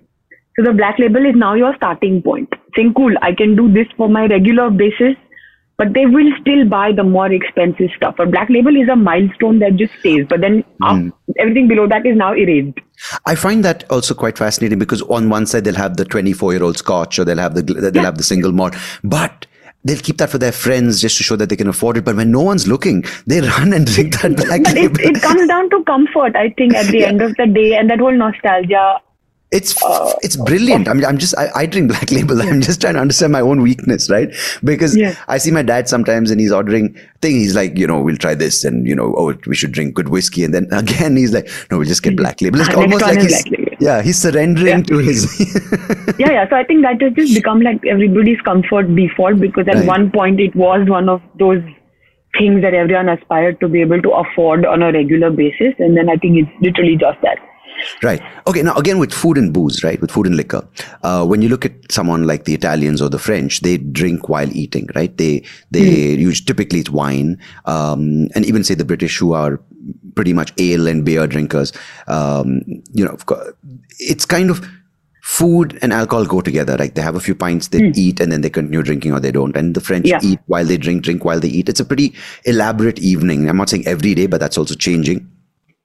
[0.57, 2.49] So the black label is now your starting point.
[2.76, 5.14] Saying, cool, I can do this for my regular basis,
[5.79, 8.18] but they will still buy the more expensive stuff.
[8.18, 10.26] A black label is a milestone that just stays.
[10.29, 10.85] But then hmm.
[11.09, 12.79] up, everything below that is now erased.
[13.26, 16.64] I find that also quite fascinating because on one side they'll have the 24 year
[16.64, 18.03] old scotch or they'll have the they'll Yeah.
[18.03, 18.74] have the single malt,
[19.05, 19.47] but
[19.85, 22.05] they'll keep that for their friends just to show that they can afford it.
[22.05, 24.97] But when no one's looking, they run and drink that black But label.
[25.01, 28.01] it comes down to comfort, I think, at the end of the day, and that
[28.01, 29.01] whole nostalgia.
[29.51, 29.74] It's
[30.22, 30.88] it's brilliant.
[30.88, 32.42] I mean, I'm just I, I drink Black Label.
[32.49, 34.28] I'm just trying to understand my own weakness, right?
[34.62, 35.14] Because Yeah.
[35.26, 37.36] I see my dad sometimes, and he's ordering thing.
[37.36, 40.11] He's like, you know, we'll try this, and you know, oh, we should drink good
[40.11, 42.61] whiskey, and then again he's like, no, we'll just get Black Label.
[42.61, 43.42] It's Ah, almost like he's
[43.80, 45.24] yeah, he's surrendering to his.
[46.18, 46.49] yeah, yeah.
[46.51, 49.86] So I think that has just become like everybody's comfort default because at Right.
[49.86, 51.62] one point it was one of those
[52.38, 55.72] things that everyone aspired to be able to afford on a regular basis.
[55.78, 57.38] And then I think it's literally just that.
[58.02, 58.20] Right.
[58.46, 58.62] Okay.
[58.62, 60.00] Now, again, with food and booze, right?
[60.00, 60.66] With food and liquor,
[61.02, 64.50] uh, when you look at someone like the Italians or the French, they drink while
[64.56, 65.16] eating, right?
[65.16, 66.18] They they mm.
[66.18, 69.60] use typically it's wine, um, and even say the British who are
[70.14, 71.72] pretty much ale and beer drinkers.
[72.06, 72.62] Um,
[72.92, 73.16] you know,
[73.98, 74.66] it's kind of
[75.22, 76.76] food and alcohol go together.
[76.76, 77.96] Like they have a few pints, they mm.
[77.96, 79.56] eat, and then they continue drinking or they don't.
[79.56, 80.20] And the French yeah.
[80.22, 81.68] eat while they drink, drink while they eat.
[81.68, 82.14] It's a pretty
[82.44, 83.48] elaborate evening.
[83.48, 85.30] I'm not saying every day, but that's also changing.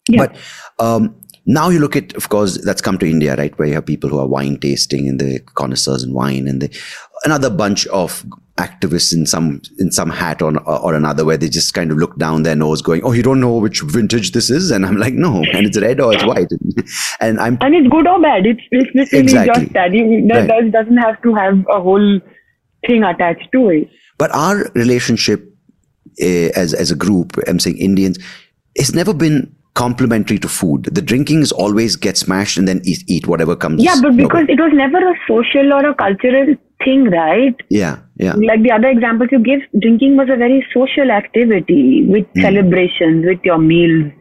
[0.09, 0.27] Yeah.
[0.27, 0.37] But
[0.79, 1.15] um,
[1.45, 3.57] now you look at, of course, that's come to India, right?
[3.59, 6.79] Where you have people who are wine tasting and the connoisseurs in wine and the,
[7.25, 8.25] another bunch of
[8.57, 12.15] activists in some in some hat or, or another where they just kind of look
[12.19, 15.15] down their nose going oh you don't know which vintage this is and i'm like
[15.15, 16.51] no and it's red or it's white
[17.19, 19.63] and i'm and it's good or bad it's, it's literally exactly.
[19.63, 20.71] just that you, that right.
[20.71, 22.19] doesn't have to have a whole
[22.85, 23.89] thing attached to it
[24.19, 25.51] but our relationship
[26.21, 28.19] uh, as as a group i'm saying indians
[28.75, 30.83] it's never been complementary to food.
[30.91, 33.83] The drinking is always get smashed and then eat, eat whatever comes.
[33.83, 37.55] Yeah, but because it was never a social or a cultural thing, right?
[37.69, 38.33] Yeah, yeah.
[38.33, 42.41] Like the other examples you give, drinking was a very social activity with mm.
[42.41, 44.11] celebrations, with your meals,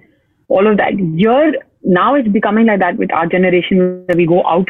[0.49, 0.95] all of that.
[1.17, 4.69] Here, now it's becoming like that with our generation where we go out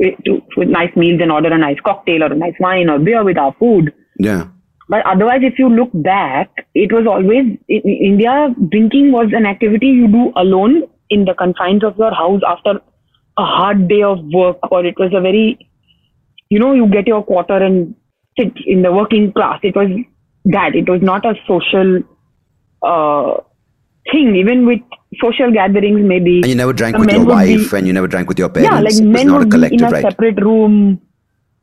[0.00, 3.24] to, with nice meals and order a nice cocktail or a nice wine or beer
[3.24, 3.94] with our food.
[4.18, 4.48] Yeah.
[4.88, 9.86] But otherwise, if you look back, it was always in India, drinking was an activity
[9.86, 12.80] you do alone in the confines of your house after
[13.38, 15.58] a hard day of work, or it was a very,
[16.48, 17.94] you know, you get your quarter and
[18.38, 19.60] sit in the working class.
[19.62, 19.88] It was
[20.46, 20.74] that.
[20.74, 22.00] It was not a social
[22.82, 23.42] uh,
[24.10, 24.80] thing, even with
[25.22, 26.38] social gatherings, maybe.
[26.38, 28.72] And you never drank with your wife, be, and you never drank with your parents.
[28.72, 30.02] Yeah, like men would be in a right?
[30.02, 31.02] separate room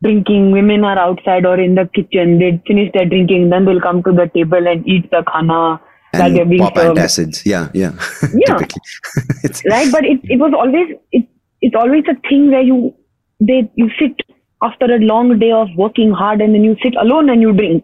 [0.04, 0.52] drinking.
[0.52, 2.40] Women are outside or in the kitchen.
[2.40, 5.80] They finish their drinking, then they'll come to the table and eat the khana
[6.14, 6.98] and that they're being pop served.
[6.98, 7.46] antacids.
[7.46, 7.94] Yeah, yeah.
[8.34, 8.58] Yeah.
[9.72, 11.28] right, but it it was always it
[11.62, 12.94] it's always a thing where you
[13.40, 14.22] they you sit
[14.62, 17.84] after a long day of working hard and then you sit alone and you drink,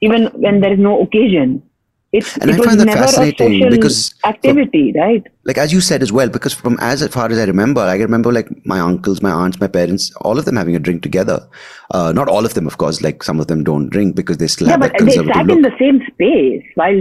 [0.00, 1.62] even when there is no occasion.
[2.14, 5.26] It's, and it I find that fascinating because activity, from, right?
[5.44, 8.30] Like as you said as well, because from as far as I remember, I remember
[8.30, 11.48] like my uncles, my aunts, my parents, all of them having a drink together.
[11.90, 13.02] Uh, not all of them, of course.
[13.02, 15.56] Like some of them don't drink because they still yeah, have but they sat look.
[15.56, 17.00] in the same space while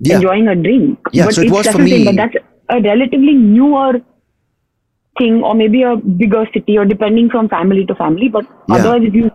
[0.00, 0.16] yeah.
[0.16, 0.98] enjoying a drink.
[1.12, 2.06] Yeah, but so it was for me.
[2.06, 2.36] But that's
[2.70, 4.00] a relatively newer
[5.18, 8.30] thing, or maybe a bigger city, or depending from family to family.
[8.30, 8.76] But yeah.
[8.76, 9.30] otherwise, if you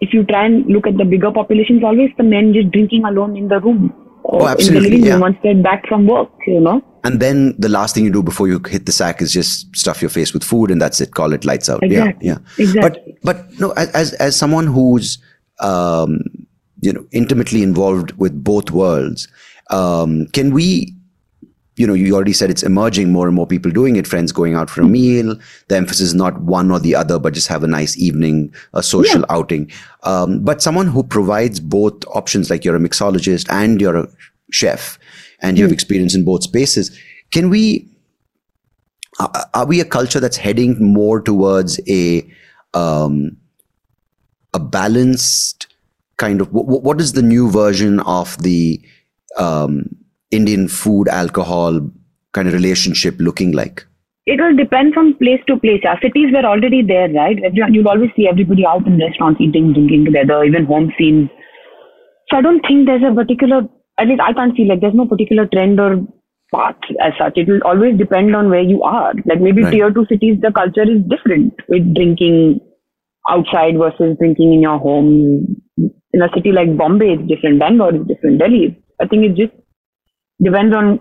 [0.00, 3.36] if you try and look at the bigger populations, always the men just drinking alone
[3.36, 6.60] in the room oh, absolutely, in the living room once they're back from work, you
[6.60, 6.82] know.
[7.04, 10.00] And then the last thing you do before you hit the sack is just stuff
[10.00, 11.14] your face with food, and that's it.
[11.14, 11.82] Call it lights out.
[11.82, 12.26] Exactly.
[12.26, 12.64] Yeah, yeah.
[12.64, 13.16] Exactly.
[13.22, 15.18] But but no, as as someone who's
[15.60, 16.20] um,
[16.80, 19.28] you know intimately involved with both worlds,
[19.70, 20.94] um, can we
[21.76, 24.54] you know, you already said it's emerging more and more people doing it, friends going
[24.54, 25.36] out for a meal.
[25.68, 28.82] The emphasis is not one or the other, but just have a nice evening, a
[28.82, 29.26] social yeah.
[29.30, 29.70] outing.
[30.04, 34.08] Um, but someone who provides both options, like you're a mixologist and you're a
[34.52, 34.98] chef
[35.40, 35.74] and you have hmm.
[35.74, 36.96] experience in both spaces,
[37.32, 37.88] can we,
[39.18, 42.24] uh, are we a culture that's heading more towards a,
[42.74, 43.36] um,
[44.52, 45.66] a balanced
[46.18, 48.80] kind of, what is the new version of the,
[49.36, 49.88] um,
[50.34, 51.80] Indian food alcohol
[52.32, 53.86] kind of relationship looking like?
[54.26, 55.82] It will depend from place to place.
[55.86, 57.38] Our cities were already there, right?
[57.52, 61.28] You'll always see everybody out in restaurants eating, drinking together, even home scenes.
[62.30, 63.62] So I don't think there's a particular,
[63.98, 65.98] at least I can't see like there's no particular trend or
[66.54, 67.36] path as such.
[67.36, 69.12] It will always depend on where you are.
[69.26, 69.72] Like maybe right.
[69.72, 72.60] tier two cities, the culture is different with drinking
[73.28, 75.44] outside versus drinking in your home.
[76.14, 77.58] In a city like Bombay, it's different.
[77.58, 78.38] Bangalore is different.
[78.38, 78.80] Delhi.
[79.02, 79.52] I think it's just
[80.44, 81.00] depends on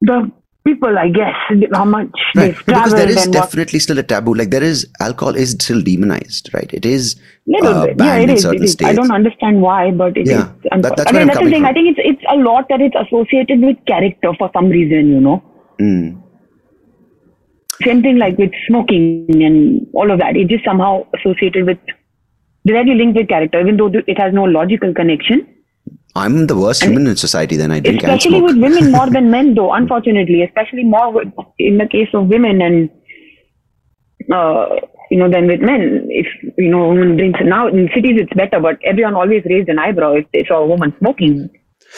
[0.00, 0.32] the
[0.64, 1.34] people, I guess,
[1.72, 2.56] how much right.
[2.66, 4.34] Because there is definitely what, still a taboo.
[4.34, 6.72] Like there is alcohol is still demonized, right?
[6.72, 7.16] It is
[7.62, 8.90] uh, banned yeah, it in is, certain states.
[8.90, 10.82] I don't understand why, but it yeah, is.
[10.82, 11.62] That, that's Again, that's the thing.
[11.62, 11.66] From.
[11.66, 15.20] I think it's it's a lot that it's associated with character for some reason, you
[15.20, 15.42] know.
[15.80, 16.22] Mm.
[17.84, 20.36] Same thing like with smoking and all of that.
[20.36, 21.78] It is somehow associated with
[22.66, 25.46] directly linked with character, even though it has no logical connection
[26.16, 27.56] I'm the worst human in society.
[27.56, 29.72] Then I drink especially with women more than men, though.
[29.72, 32.90] Unfortunately, especially more with, in the case of women and
[34.32, 34.66] uh,
[35.10, 36.06] you know than with men.
[36.08, 36.26] If
[36.58, 40.14] you know women drinks now in cities it's better, but everyone always raised an eyebrow
[40.14, 41.50] if they saw a woman smoking.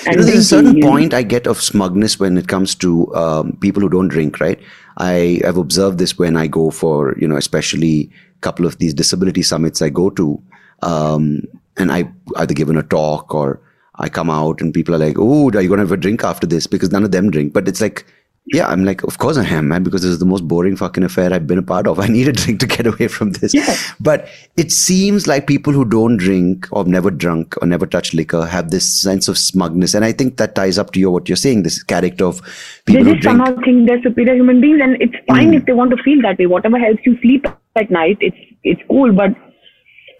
[0.06, 3.58] You know, there's a certain point I get of smugness when it comes to um,
[3.60, 4.40] people who don't drink.
[4.40, 4.60] Right,
[4.98, 8.94] I have observed this when I go for you know, especially a couple of these
[8.94, 10.42] disability summits I go to,
[10.82, 11.42] um,
[11.76, 13.60] and I either given a talk or
[14.02, 16.24] I come out and people are like, "Oh, are you going to have a drink
[16.24, 17.52] after this?" Because none of them drink.
[17.52, 18.04] But it's like,
[18.46, 21.04] yeah, I'm like, of course I am, man, because this is the most boring fucking
[21.04, 22.00] affair I've been a part of.
[22.00, 23.54] I need a drink to get away from this.
[23.54, 23.76] Yeah.
[24.00, 28.44] But it seems like people who don't drink or never drunk or never touch liquor
[28.44, 31.36] have this sense of smugness, and I think that ties up to your what you're
[31.36, 31.62] saying.
[31.62, 32.42] This character of
[32.86, 33.46] They people who just drink.
[33.46, 35.34] somehow think they're superior human beings, and it's hmm.
[35.34, 36.46] fine if they want to feel that way.
[36.46, 37.46] Whatever helps you sleep
[37.76, 39.12] at night, it's it's cool.
[39.12, 39.36] But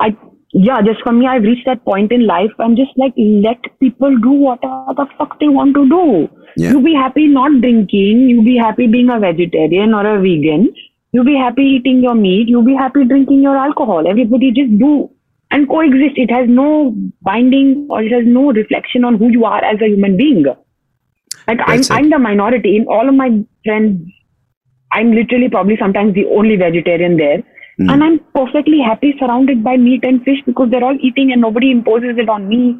[0.01, 0.17] I,
[0.53, 2.51] yeah, just for me, I've reached that point in life.
[2.59, 6.29] I'm just like, let people do whatever the fuck they want to do.
[6.57, 6.73] Yeah.
[6.73, 8.29] You be happy not drinking.
[8.29, 10.75] You be happy being a vegetarian or a vegan.
[11.13, 12.49] You be happy eating your meat.
[12.49, 14.07] You be happy drinking your alcohol.
[14.07, 15.11] Everybody just do
[15.51, 16.19] and coexist.
[16.19, 19.89] It has no binding or it has no reflection on who you are as a
[19.89, 20.45] human being.
[21.49, 21.91] Like I'm, it.
[21.91, 22.77] I'm the minority.
[22.77, 24.03] In all of my friends,
[24.93, 27.43] I'm literally probably sometimes the only vegetarian there.
[27.79, 27.91] Hmm.
[27.91, 31.71] And I'm perfectly happy surrounded by meat and fish because they're all eating and nobody
[31.71, 32.77] imposes it on me.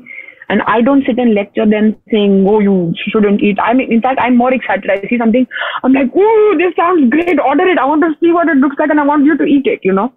[0.49, 3.59] And I don't sit and lecture them saying, oh, you shouldn't eat.
[3.59, 4.91] I mean, in fact, I'm more excited.
[4.91, 5.47] I see something,
[5.83, 7.41] I'm like, oh, this sounds great.
[7.41, 7.79] Order it.
[7.79, 9.81] I want to see what it looks like and I want you to eat it,
[9.83, 10.13] you know?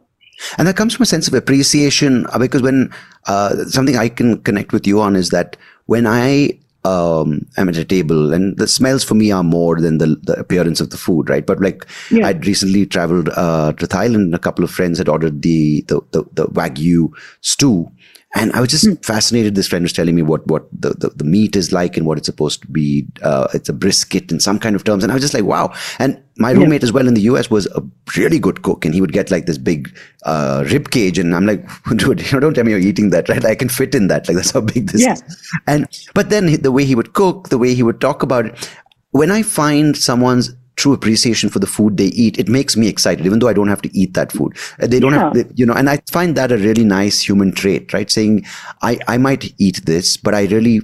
[0.58, 2.92] And that comes from a sense of appreciation uh, because when
[3.28, 5.56] uh, something I can connect with you on is that
[5.86, 9.98] when I um, I'm at a table and the smells for me are more than
[9.98, 11.46] the, the appearance of the food, right?
[11.46, 12.28] But like Yeah.
[12.28, 16.02] I'd recently traveled uh, to Thailand and a couple of friends had ordered the, the,
[16.12, 17.10] the, the Wagyu
[17.42, 17.92] stew.
[18.36, 19.56] And I was just fascinated.
[19.56, 22.18] This friend was telling me what, what the, the, the meat is like and what
[22.18, 23.08] it's supposed to be.
[23.22, 25.04] Uh, it's a brisket in some kind of terms.
[25.04, 25.74] And I was just like, wow.
[26.00, 27.84] And my roommate as well in the US was a
[28.18, 31.18] really good cook and he would get like this big uh, rib cage.
[31.18, 31.66] And I'm like,
[31.96, 33.44] dude, you know, don't tell me you're eating that, right?
[33.46, 34.28] I can fit in that.
[34.28, 35.14] Like that's how big this Yeah.
[35.14, 35.24] is.
[35.66, 38.70] And, but then the way he would cook, the way he would talk about it,
[39.12, 43.26] when I find someone's true appreciation for the food they eat, it makes me excited,
[43.26, 44.58] even though I don't have to eat that food.
[44.82, 47.52] Uh, They don't have, they- you know, and I find that a really nice human
[47.54, 48.10] trait, right?
[48.12, 48.46] Saying,
[48.82, 50.82] I, I might eat this, but I really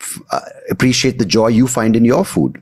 [0.00, 2.60] f- uh, appreciate the joy you find in your food.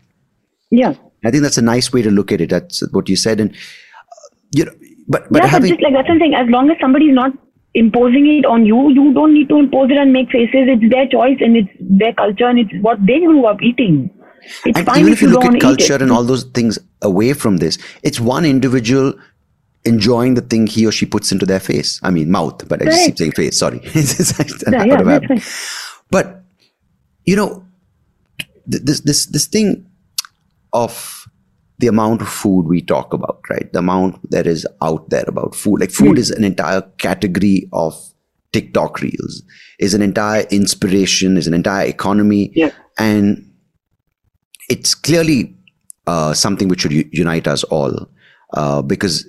[0.70, 0.95] Yeah.
[1.24, 2.51] I think that's a nice way to look at it.
[2.51, 3.41] That's what you said.
[3.41, 4.72] And, uh, you know,
[5.09, 6.35] but, but yeah, having, but just like that's the thing.
[6.35, 7.33] As long as somebody's not
[7.74, 10.68] imposing it on you, you don't need to impose it and make faces.
[10.68, 14.11] It's their choice and it's their culture and it's what they grew up eating.
[14.64, 17.32] It's and fine even if if you look at culture and all those things away
[17.32, 19.14] from this, it's one individual
[19.86, 22.01] enjoying the thing he or she puts into their face.
[22.03, 23.59] I mean, mouth, but I just keep saying face.
[23.59, 23.80] Sorry.
[24.70, 25.38] Yeah.
[26.09, 26.44] But,
[27.24, 27.64] you know,
[28.70, 29.86] th- this, this, this thing
[30.72, 31.26] of
[31.78, 33.72] the amount of food we talk about, right?
[33.72, 35.80] The amount that is out there about food.
[35.80, 36.18] Like food hmm.
[36.18, 37.94] is an entire category of
[38.53, 39.42] TikTok reels,
[39.78, 42.53] is an entire inspiration, is an entire economy.
[42.55, 42.70] Yeah.
[42.99, 43.45] And
[44.69, 45.55] it's clearly
[46.07, 48.09] uh, something which should unite us all
[48.55, 49.29] uh, because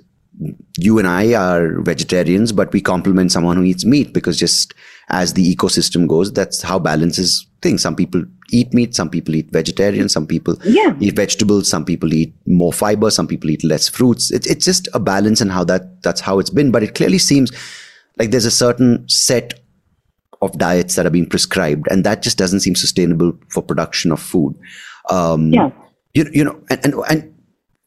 [0.78, 4.72] you and I are vegetarians, but we complement someone who eats meat because just
[5.08, 7.82] as the ecosystem goes, that's how balances things.
[7.82, 8.22] Some people
[8.52, 10.94] eat meat, some people eat vegetarian, some people Yeah.
[11.00, 14.30] eat vegetables, some people eat more fiber, some people eat less fruits.
[14.30, 16.70] It's it's just a balance and how that that's how it's been.
[16.70, 17.50] But it clearly seems
[18.18, 19.54] like there's a certain set
[20.40, 24.20] of diets that are being prescribed, and that just doesn't seem sustainable for production of
[24.20, 24.54] food.
[25.08, 25.70] Um, Yeah.
[26.14, 27.34] you, you know, and, and and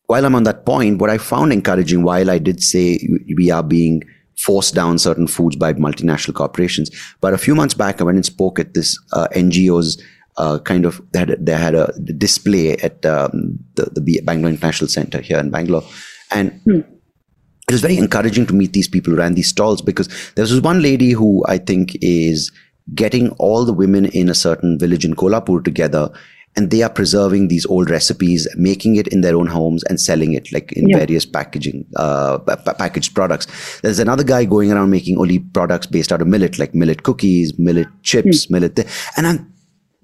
[0.08, 3.00] while I'm on that point, what I found encouraging, while I did say
[3.38, 4.04] we are being
[4.38, 6.90] forced down certain foods by multinational corporations,
[7.22, 10.02] but a few months back I went and spoke at this uh, NGO's
[10.38, 14.88] uh, kind of they had, they had a display at um, the the Bangalore International
[14.88, 15.84] Center here in Bangalore,
[16.32, 20.44] and it was very encouraging to meet these people who ran these stalls because there
[20.44, 22.52] was this one lady who I think is
[22.96, 26.10] getting all the women in a certain village in Kolhapur together
[26.58, 30.34] and they are preserving these old recipes, making it in their own homes and selling
[30.34, 30.98] it like in Yeah.
[30.98, 33.48] various packaging, uh, pa- pa- packaged products.
[33.82, 37.58] There's another guy going around making only products based out of millet, like millet cookies,
[37.58, 38.84] millet chips, millet, thi-
[39.16, 39.54] and I'm,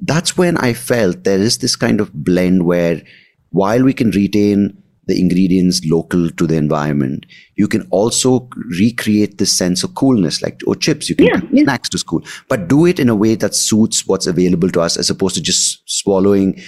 [0.02, 3.02] that's when I felt there is this kind of blend where
[3.50, 4.78] while we can retain
[5.08, 8.49] the ingredients local to the environment, you can also
[8.80, 11.64] recreate this sense of coolness, like or chips, you can Yeah, yeah.
[11.64, 14.97] snacks to school, but do it in a way that suits what's available to us,
[14.97, 16.60] as opposed to just swallowing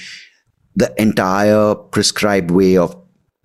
[0.76, 2.96] the entire prescribed way of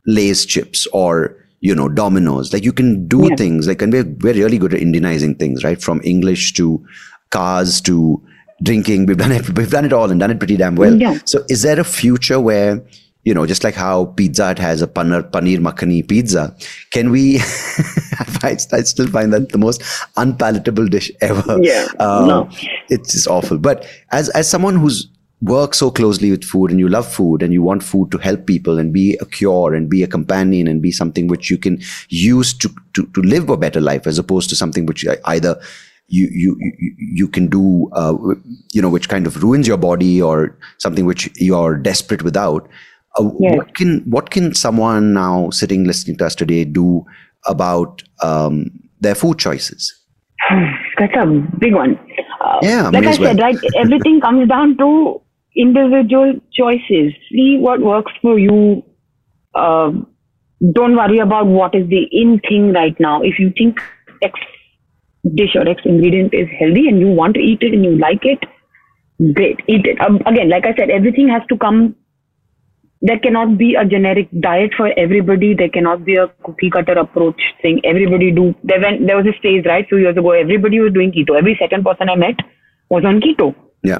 [0.06, 2.52] Lay's chips or you know Domino's.
[2.52, 3.36] Like you can do Yeah.
[3.36, 5.80] things like, and we're we're really good at Indianizing things, right?
[5.80, 6.84] From English to
[7.30, 8.22] cars to
[8.62, 9.06] drinking.
[9.06, 9.48] We've done it.
[9.56, 10.94] We've done it all and done it pretty damn well.
[10.94, 11.18] Yeah.
[11.24, 12.82] So is there a future where
[13.24, 16.54] you know, just like how Pizza Hut has a paneer, paneer makhani pizza,
[16.90, 17.38] can we?
[18.42, 19.82] I, I still find that the most
[20.16, 21.58] unpalatable dish ever.
[21.62, 22.48] Yeah, Uh, no.
[22.88, 23.58] It's just awful.
[23.58, 25.08] But as as someone who's
[25.40, 28.46] worked so closely with food and you love food and you want food to help
[28.46, 31.80] people and be a cure and be a companion and be something which you can
[32.08, 35.60] use to to, to live a better life as opposed to something which either
[36.08, 36.56] you you
[36.98, 38.16] you can do uh,
[38.72, 42.68] you know which kind of ruins your body or something which you're desperate without
[43.18, 43.56] uh, yes.
[43.56, 47.04] what can what can someone now sitting listening to us today do
[47.46, 49.92] about um, their food choices
[50.98, 51.26] that's a
[51.58, 51.98] big one
[52.40, 55.20] uh, yeah like i said right everything comes down to
[55.56, 58.82] individual choices see what works for you
[59.54, 59.92] uh,
[60.72, 63.80] don't worry about what is the in thing right now if you think
[64.22, 64.38] x
[65.32, 68.24] dish or X ingredient is healthy and you want to eat it and you like
[68.24, 68.38] it,
[69.34, 70.00] great, eat it.
[70.00, 71.96] Um, again, like I said, everything has to come.
[73.06, 75.54] There cannot be a generic diet for everybody.
[75.54, 77.82] There cannot be a cookie cutter approach thing.
[77.84, 78.54] Everybody do.
[78.64, 81.36] There, went, there was a phase, right, few years ago, everybody was doing keto.
[81.36, 82.36] Every second person I met
[82.88, 83.54] was on keto.
[83.82, 83.98] Yeah.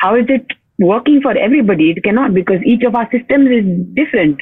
[0.00, 0.44] How is it
[0.80, 1.90] working for everybody?
[1.90, 4.40] It cannot because each of our systems is different.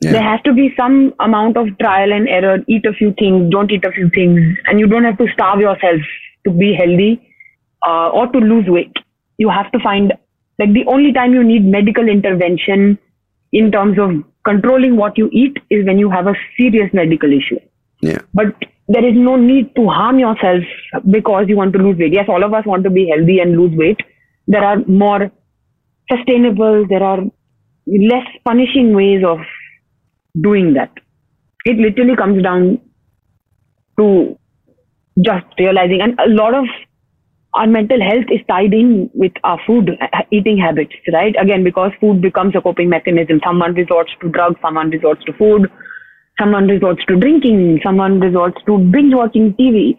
[0.00, 0.12] Yeah.
[0.12, 2.58] There has to be some amount of trial and error.
[2.68, 5.58] Eat a few things, don't eat a few things, and you don't have to starve
[5.58, 6.00] yourself
[6.46, 7.34] to be healthy
[7.84, 8.92] uh, or to lose weight.
[9.38, 10.12] You have to find
[10.60, 12.96] like the only time you need medical intervention
[13.52, 14.10] in terms of
[14.44, 17.58] controlling what you eat is when you have a serious medical issue.
[18.00, 18.20] Yeah.
[18.34, 18.54] But
[18.88, 20.62] there is no need to harm yourself
[21.10, 22.12] because you want to lose weight.
[22.12, 24.00] Yes, all of us want to be healthy and lose weight.
[24.46, 25.30] There are more
[26.10, 27.20] sustainable, there are
[27.86, 29.38] less punishing ways of
[30.40, 30.90] doing that.
[31.64, 32.80] It literally comes down
[33.98, 34.38] to
[35.20, 36.64] just realizing, and a lot of
[37.58, 41.34] our mental health is tied in with our food uh, eating habits, right?
[41.40, 43.40] Again, because food becomes a coping mechanism.
[43.44, 45.68] Someone resorts to drugs, someone resorts to food,
[46.38, 49.98] someone resorts to drinking, someone resorts to binge watching TV.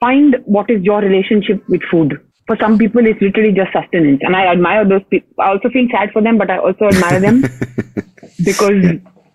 [0.00, 2.20] Find what is your relationship with food.
[2.48, 4.20] For some people, it's literally just sustenance.
[4.22, 5.32] And I admire those people.
[5.38, 7.42] I also feel sad for them, but I also admire them
[8.44, 8.84] because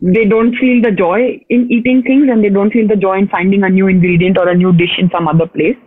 [0.02, 3.30] they don't feel the joy in eating things and they don't feel the joy in
[3.30, 5.78] finding a new ingredient or a new dish in some other place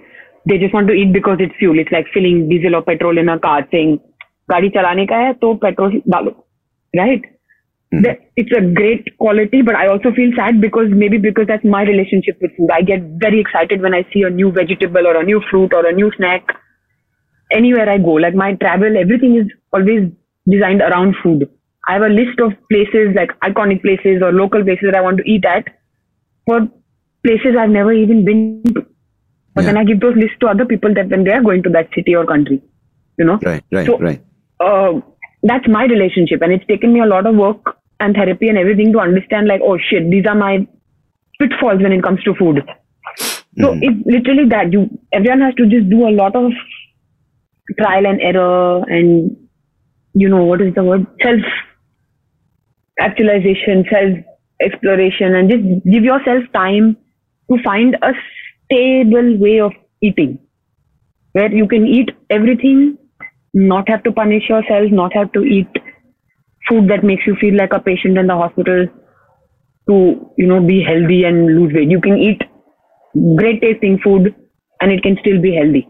[0.46, 1.80] They just want to eat because it's fuel.
[1.80, 4.00] It's like filling diesel or petrol in a car saying,
[4.52, 6.32] गाड़ी चलाने का है तो petrol डालो
[6.98, 7.24] right
[7.94, 8.06] mm.
[8.42, 12.46] it's a great quality but i also feel sad because maybe because that's my relationship
[12.46, 15.42] with food i get very excited when i see a new vegetable or a new
[15.50, 16.56] fruit or a new snack
[17.58, 20.08] anywhere i go like my travel everything is always
[20.56, 21.46] designed around food
[21.88, 25.18] I have a list of places like iconic places or local places that I want
[25.20, 25.70] to eat at
[26.46, 26.68] for
[27.26, 28.86] places I've never even been to.
[29.55, 29.73] But yeah.
[29.73, 31.89] then I give those lists to other people that when they are going to that
[31.95, 32.63] city or country,
[33.19, 33.39] you know.
[33.43, 34.25] Right, right, so, right.
[34.61, 35.01] Uh,
[35.43, 38.93] that's my relationship, and it's taken me a lot of work and therapy and everything
[38.93, 39.49] to understand.
[39.49, 40.67] Like, oh shit, these are my
[41.39, 42.63] pitfalls when it comes to food.
[43.59, 43.83] So mm-hmm.
[43.83, 46.53] it's literally that you everyone has to just do a lot of
[47.79, 49.37] trial and error and
[50.15, 51.41] you know what is the word self
[52.99, 54.19] actualization, self
[54.61, 56.97] exploration, and just give yourself time
[57.51, 58.13] to find a
[58.73, 60.39] stable way of eating
[61.33, 62.99] where you can eat everything,
[63.55, 65.69] not have to punish yourself, not have to eat
[66.69, 68.87] food that makes you feel like a patient in the hospital
[69.89, 71.91] to, you know, be healthy and lose weight.
[71.91, 72.43] You can eat
[73.37, 74.35] great tasting food
[74.81, 75.89] and it can still be healthy.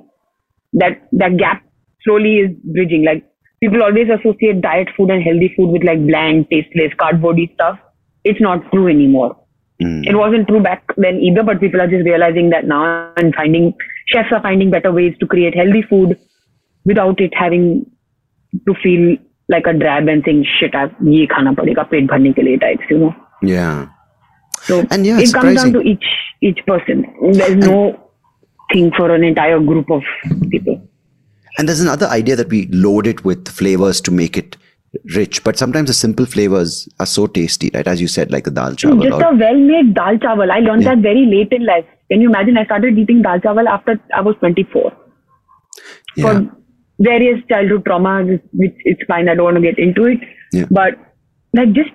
[0.75, 1.63] That that gap
[2.05, 3.05] slowly is bridging.
[3.05, 3.25] Like
[3.63, 7.79] people always associate diet food and healthy food with like bland, tasteless, cardboardy stuff.
[8.25, 9.42] It's not true anymore.
[9.83, 10.07] Mm.
[10.07, 13.75] It wasn't true back then either, but people are just realizing that now and finding
[14.07, 16.19] chefs are finding better ways to create healthy food
[16.85, 17.91] without it having
[18.67, 19.17] to feel
[19.49, 22.85] like a drab and saying shit I've ye khana padega pet bharne ke liye types,
[22.91, 23.15] you know.
[23.43, 23.89] Yeah.
[24.63, 26.09] So and yeah, it comes down to each
[26.41, 27.05] each person.
[27.33, 27.99] There's no
[28.73, 30.03] thing for an entire group of
[30.51, 30.81] people.
[31.59, 34.57] And there's another idea that we load it with flavors to make it
[35.15, 37.87] rich, but sometimes the simple flavors are so tasty, right?
[37.87, 39.03] As you said, like the dal chawal.
[39.03, 40.51] Just or, a well-made dal chawal.
[40.51, 40.95] I learned yeah.
[40.95, 41.87] that very late in life.
[42.11, 42.59] Can you imagine?
[42.59, 44.93] I started eating dal chawal after I was 24.
[46.17, 46.25] Yeah.
[46.25, 46.57] For
[47.01, 49.29] various childhood traumas, which it's fine.
[49.29, 50.19] I don't want to get into it.
[50.53, 50.67] Yeah.
[50.71, 50.95] But
[51.55, 51.91] like just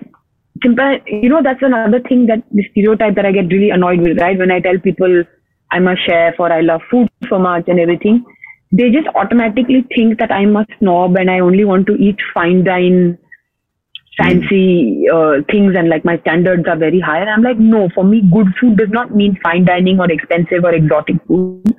[0.62, 4.20] simple, you know, that's another thing that the stereotype that I get really annoyed with,
[4.20, 4.36] right?
[4.36, 5.24] When I tell people
[5.70, 8.24] I'm a chef or I love food so much and everything
[8.70, 12.64] they just automatically think that I'm a snob and I only want to eat fine
[12.64, 13.18] dine,
[14.18, 17.20] fancy uh, things and like my standards are very high.
[17.20, 20.64] And I'm like, no, for me, good food does not mean fine dining or expensive
[20.64, 21.74] or exotic food.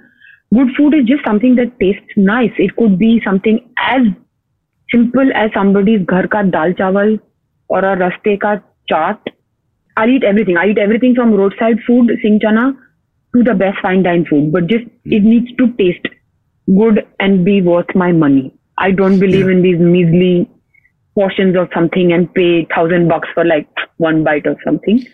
[0.51, 2.51] Good food is just something that tastes nice.
[2.57, 4.01] It could be something as
[4.91, 7.19] simple as somebody's ghar ka dal chawal
[7.67, 8.59] or a raste ka
[8.91, 9.19] chaat.
[9.95, 10.57] I eat everything.
[10.57, 12.75] I eat everything from roadside food, sing chana,
[13.35, 14.51] to the best fine dine food.
[14.51, 16.07] But just it needs to taste
[16.77, 18.53] good and be worth my money.
[18.77, 19.51] I don't believe yeah.
[19.51, 20.49] in these measly
[21.15, 23.67] portions of something and pay thousand bucks for like
[23.97, 25.05] one bite of something.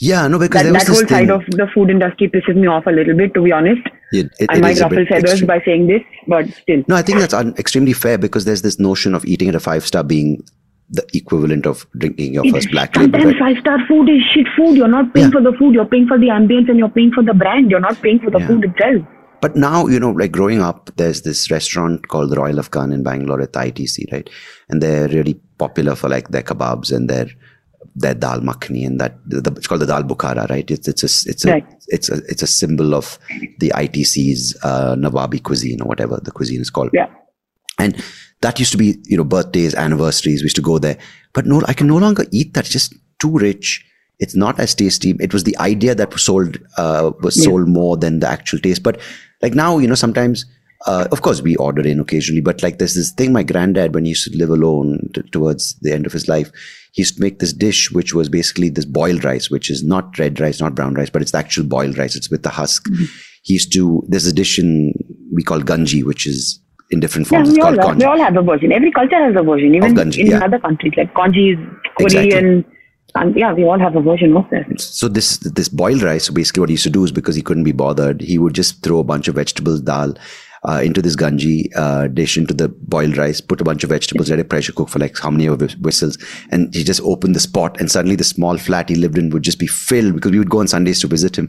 [0.00, 2.90] Yeah, no, because that, that whole side of the food industry pisses me off a
[2.90, 3.80] little bit, to be honest.
[4.12, 6.84] It- it- I it might ruffle feathers by saying this, but still.
[6.88, 9.60] No, I think that's un- extremely fair because there's this notion of eating at a
[9.60, 10.40] five star being
[10.90, 13.18] the equivalent of drinking your first black label.
[13.20, 14.76] Sometimes five star food is shit food.
[14.76, 15.32] You're not paying Yeah.
[15.32, 15.74] for the food.
[15.74, 17.70] You're paying for the ambience and you're paying for the brand.
[17.70, 18.46] You're not paying for the Yeah.
[18.46, 19.04] food itself.
[19.40, 23.02] But now, you know, like growing up, there's this restaurant called the Royal Afghan in
[23.02, 24.28] Bangalore at the ITC, right?
[24.68, 27.28] And they're really popular for like their kebabs and their
[27.94, 30.68] their dal makhani and that the, it's called the dal bukhara, right?
[30.70, 31.66] It's it's a it's a Right.
[31.88, 33.18] it's a it's a symbol of
[33.58, 36.90] the ITC's uh, Nawabi cuisine or whatever the cuisine is called.
[36.92, 37.06] Yeah.
[37.78, 38.02] And
[38.40, 40.42] that used to be, you know, birthdays, anniversaries.
[40.42, 40.98] We used to go there.
[41.32, 42.64] But no, I can no longer eat that.
[42.64, 43.84] It's just too rich.
[44.18, 45.14] It's not as tasty.
[45.20, 47.44] It was the idea that was sold, uh, was Yeah.
[47.44, 48.82] sold more than the actual taste.
[48.82, 49.00] But
[49.42, 50.44] like now, you know, sometimes,
[50.86, 54.04] uh, of course, we order in occasionally, but like there's this thing my granddad, when
[54.04, 56.50] he used to live alone t- towards the end of his life,
[56.92, 60.18] he used to make this dish, which was basically this boiled rice, which is not
[60.18, 62.16] red rice, not brown rice, but it's the actual boiled rice.
[62.16, 62.88] It's with the husk.
[63.44, 64.94] He used to, there's a dish in,
[65.32, 66.58] we call ganji, which is
[66.90, 67.48] in different forms.
[67.50, 67.98] Yeah, we all, called have, kanji.
[67.98, 68.72] we all have a version.
[68.72, 70.44] Every culture has a version, even Ganji, in yeah.
[70.44, 71.58] other countries like Kanji is
[72.00, 72.64] Exactly.
[73.14, 74.80] And yeah, we all have a version of that.
[74.80, 77.64] so this this boiled rice basically what he used to do is because he couldn't
[77.64, 80.14] be bothered he would just throw a bunch of vegetables dal
[80.68, 84.28] uh, into this ganji uh, dish into the boiled rice put a bunch of vegetables
[84.28, 86.18] let it pressure cook for like how many of whistles
[86.50, 89.42] and he just opened the spot and suddenly the small flat he lived in would
[89.42, 91.48] just be filled because we would go on sundays to visit him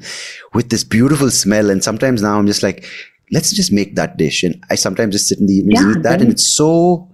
[0.53, 2.85] with this beautiful smell and sometimes now i'm just like
[3.31, 5.99] let's just make that dish and i sometimes just sit in the evenings and Yeah,
[5.99, 7.09] eat that and it's so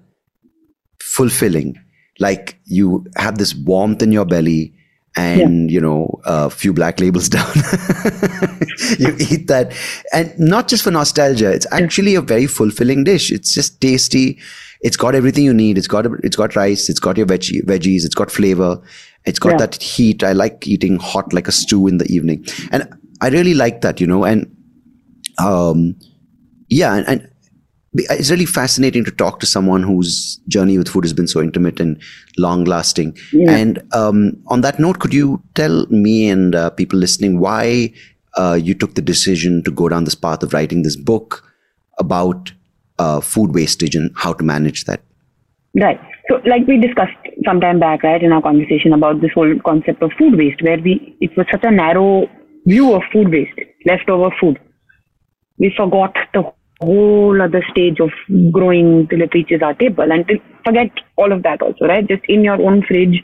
[1.00, 1.78] fulfilling
[2.20, 4.74] like you have this warmth in your belly
[5.18, 7.52] and you know a few black labels down.
[9.00, 9.74] You eat that.
[10.14, 13.32] And not just for nostalgia it's actually a very fulfilling dish.
[13.32, 14.40] It's just tasty.
[14.82, 15.78] It's got everything you need.
[15.78, 16.90] It's got it's got rice.
[16.90, 18.06] It's got your veg- veggies.
[18.06, 18.82] It's got flavor.
[19.26, 19.58] It's got Yeah.
[19.58, 20.24] that heat.
[20.24, 22.46] I like eating hot like a stew in the evening.
[22.72, 22.88] And
[23.22, 24.54] i really like that you know and
[25.40, 25.96] um
[26.70, 27.30] yeah and, and
[27.98, 31.80] it's really fascinating to talk to someone whose journey with food has been so intimate
[31.80, 32.02] and
[32.38, 33.18] long lasting.
[33.32, 33.52] Yeah.
[33.52, 37.94] And um, on that note, could you tell me and uh, people listening why
[38.38, 41.44] uh, you took the decision to go down this path of writing this book
[41.98, 42.52] about
[43.00, 45.02] uh, food wastage and how to manage that?
[45.80, 46.00] Right.
[46.30, 47.16] So, like we discussed
[47.46, 50.80] some time back, right, in our conversation about this whole concept of food waste, where
[50.80, 52.28] we it was such a narrow
[52.66, 54.60] view of food waste, leftover food.
[55.60, 56.52] We forgot the
[56.82, 58.10] whole other stage of
[58.52, 60.26] growing till it reaches our table, and
[60.66, 62.08] forget all of that also, right?
[62.08, 63.24] Just in your own fridge,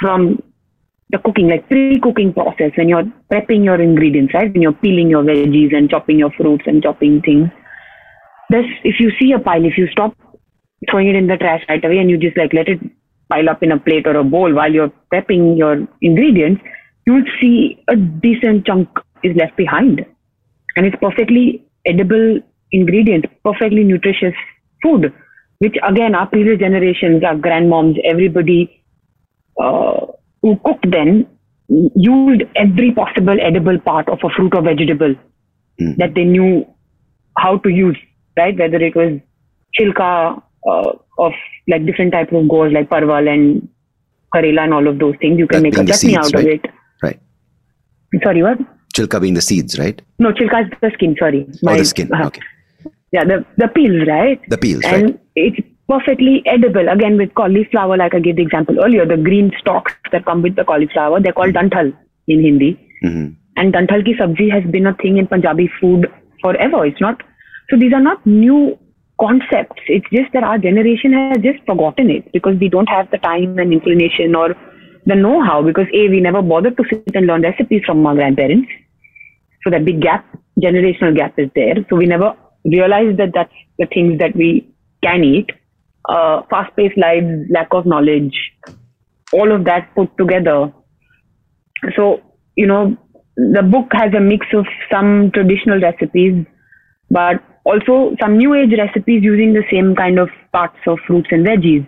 [0.00, 0.42] from
[1.10, 4.52] the cooking, like pre-cooking process, when you're prepping your ingredients, right?
[4.52, 7.48] When you're peeling your veggies and chopping your fruits and chopping things.
[8.50, 10.16] This, if you see a pile, if you stop
[10.90, 12.80] throwing it in the trash right away and you just like let it
[13.30, 16.62] pile up in a plate or a bowl while you're prepping your ingredients,
[17.06, 18.88] you'll see a decent chunk
[19.22, 20.04] is left behind.
[20.76, 22.40] And it's perfectly edible
[22.80, 24.34] ingredient, perfectly nutritious
[24.82, 25.12] food,
[25.64, 28.60] which again our previous generations, our grandmoms, everybody
[29.62, 30.06] uh,
[30.42, 31.26] who cooked then
[31.68, 35.14] used every possible edible part of a fruit or vegetable
[36.02, 36.50] that they knew
[37.38, 37.96] how to use,
[38.36, 38.56] right?
[38.58, 39.18] Whether it was
[39.78, 41.32] chilka uh, of
[41.68, 43.68] like different types of gores like parval and
[44.34, 45.38] karela and all of those things.
[45.38, 46.44] You can That make a chutney seeds, out right?
[46.46, 46.70] of it.
[47.02, 47.20] Right.
[48.24, 48.58] Sorry, what?
[48.94, 50.00] Chilka being the seeds, right?
[50.18, 51.14] No, chilka is the skin.
[51.18, 52.10] Sorry, or the skin.
[52.14, 52.40] uh, Okay.
[53.16, 54.52] Yeah, the the peels, right?
[54.54, 55.20] The peels, and right?
[55.46, 56.88] it's perfectly edible.
[56.88, 60.56] Again, with cauliflower, like I gave the example earlier, the green stalks that come with
[60.56, 61.92] the cauliflower, they're called dantal
[62.28, 62.70] in Hindi.
[63.02, 63.26] hmm
[63.60, 66.08] And dantal ki sabji has been a thing in Punjabi food
[66.42, 66.84] forever.
[66.88, 67.22] It's not,
[67.70, 68.58] so these are not new
[69.22, 69.86] concepts.
[69.98, 73.58] It's just that our generation has just forgotten it because we don't have the time
[73.58, 74.48] and inclination or
[75.06, 78.68] the know-how because A, we never bothered to sit and learn recipes from our grandparents.
[79.64, 80.26] So that big gap,
[80.66, 81.76] generational gap is there.
[81.88, 82.34] So we never
[82.70, 84.68] realized that that's the things that we
[85.02, 85.50] can eat.
[86.08, 88.52] Uh, fast-paced lives, lack of knowledge,
[89.32, 90.72] all of that put together.
[91.96, 92.22] So,
[92.54, 92.96] you know,
[93.36, 96.46] the book has a mix of some traditional recipes,
[97.10, 101.44] but also some new age recipes using the same kind of parts of fruits and
[101.44, 101.86] veggies.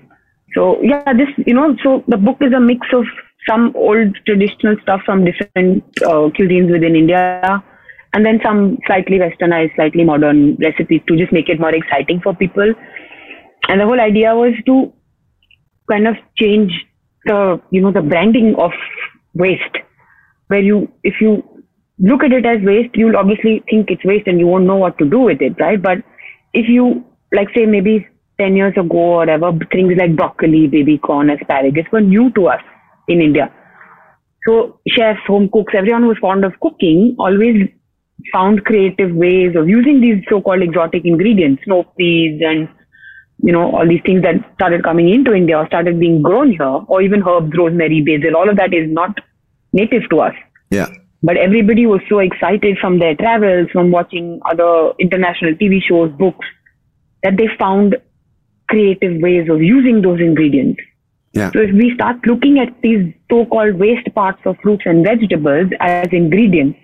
[0.54, 3.04] So yeah, this you know, so the book is a mix of
[3.48, 7.62] some old traditional stuff from different uh, cuisines within India,
[8.14, 12.34] and then some slightly westernized, slightly modern recipes to just make it more exciting for
[12.34, 12.72] people.
[13.68, 14.92] And the whole idea was to
[15.90, 16.72] kind of change
[17.24, 18.70] the you know the branding of
[19.34, 19.78] waste,
[20.46, 21.42] where you if you
[21.98, 24.96] look at it as waste, you'll obviously think it's waste and you won't know what
[24.98, 25.82] to do with it, right?
[25.82, 25.98] But
[26.54, 28.06] if you like say maybe
[28.40, 32.60] 10 years ago or whatever, things like broccoli, baby corn, asparagus were new to us
[33.08, 33.52] in India.
[34.46, 37.68] So chefs, home cooks, everyone who was fond of cooking always
[38.32, 42.68] found creative ways of using these so-called exotic ingredients, snow peas and
[43.42, 46.80] you know all these things that started coming into India or started being grown here,
[46.88, 48.36] or even herbs, rosemary, basil.
[48.36, 49.18] All of that is not
[49.72, 50.34] native to us.
[50.70, 50.88] Yeah.
[51.22, 56.46] But everybody was so excited from their travels, from watching other international TV shows, books,
[57.22, 57.96] that they found
[58.68, 60.80] creative ways of using those ingredients.
[61.32, 61.50] Yeah.
[61.52, 66.08] So if we start looking at these so-called waste parts of fruits and vegetables as
[66.12, 66.78] ingredients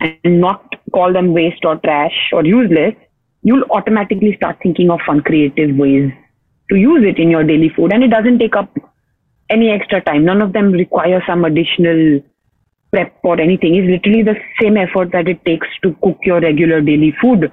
[0.00, 2.94] and not call them waste or trash or useless,
[3.42, 6.10] you'll automatically start thinking of fun creative ways
[6.70, 7.92] to use it in your daily food.
[7.92, 8.76] And it doesn't take up
[9.50, 10.24] any extra time.
[10.24, 12.20] None of them require some additional
[12.92, 13.74] prep or anything.
[13.74, 17.50] It's literally the same effort that it takes to cook your regular daily food.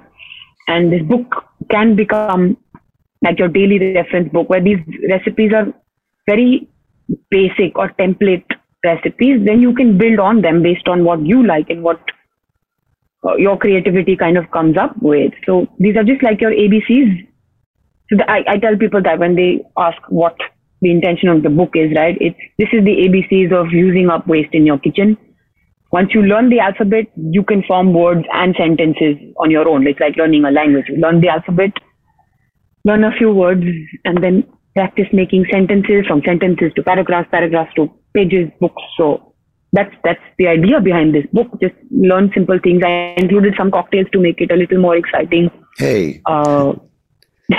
[0.68, 2.56] And this book can become
[3.22, 4.78] like your daily reference book where these
[5.08, 5.72] recipes are
[6.26, 6.68] very
[7.30, 8.44] basic or template
[8.84, 9.44] recipes.
[9.44, 12.00] Then you can build on them based on what you like and what
[13.26, 15.32] Uh, your creativity kind of comes up with.
[15.44, 17.26] So these are just like your ABCs.
[18.10, 20.36] So the, I, I tell people that when they ask what
[20.80, 22.16] the intention of the book is, right?
[22.20, 25.16] It's this is the ABCs of using up waste in your kitchen.
[25.92, 29.86] Once you learn the alphabet, you can form words and sentences on your own.
[29.86, 30.84] It's like learning a language.
[30.88, 31.72] You learn the alphabet,
[32.84, 33.64] learn a few words,
[34.04, 34.44] and then
[34.74, 38.82] practice making sentences from sentences to paragraphs, paragraphs to pages, books.
[38.98, 39.34] So
[39.76, 41.48] that's that's the idea behind this book.
[41.60, 42.82] Just learn simple things.
[42.84, 45.50] I included some cocktails to make it a little more exciting.
[45.78, 46.22] Hey.
[46.26, 46.74] Uh,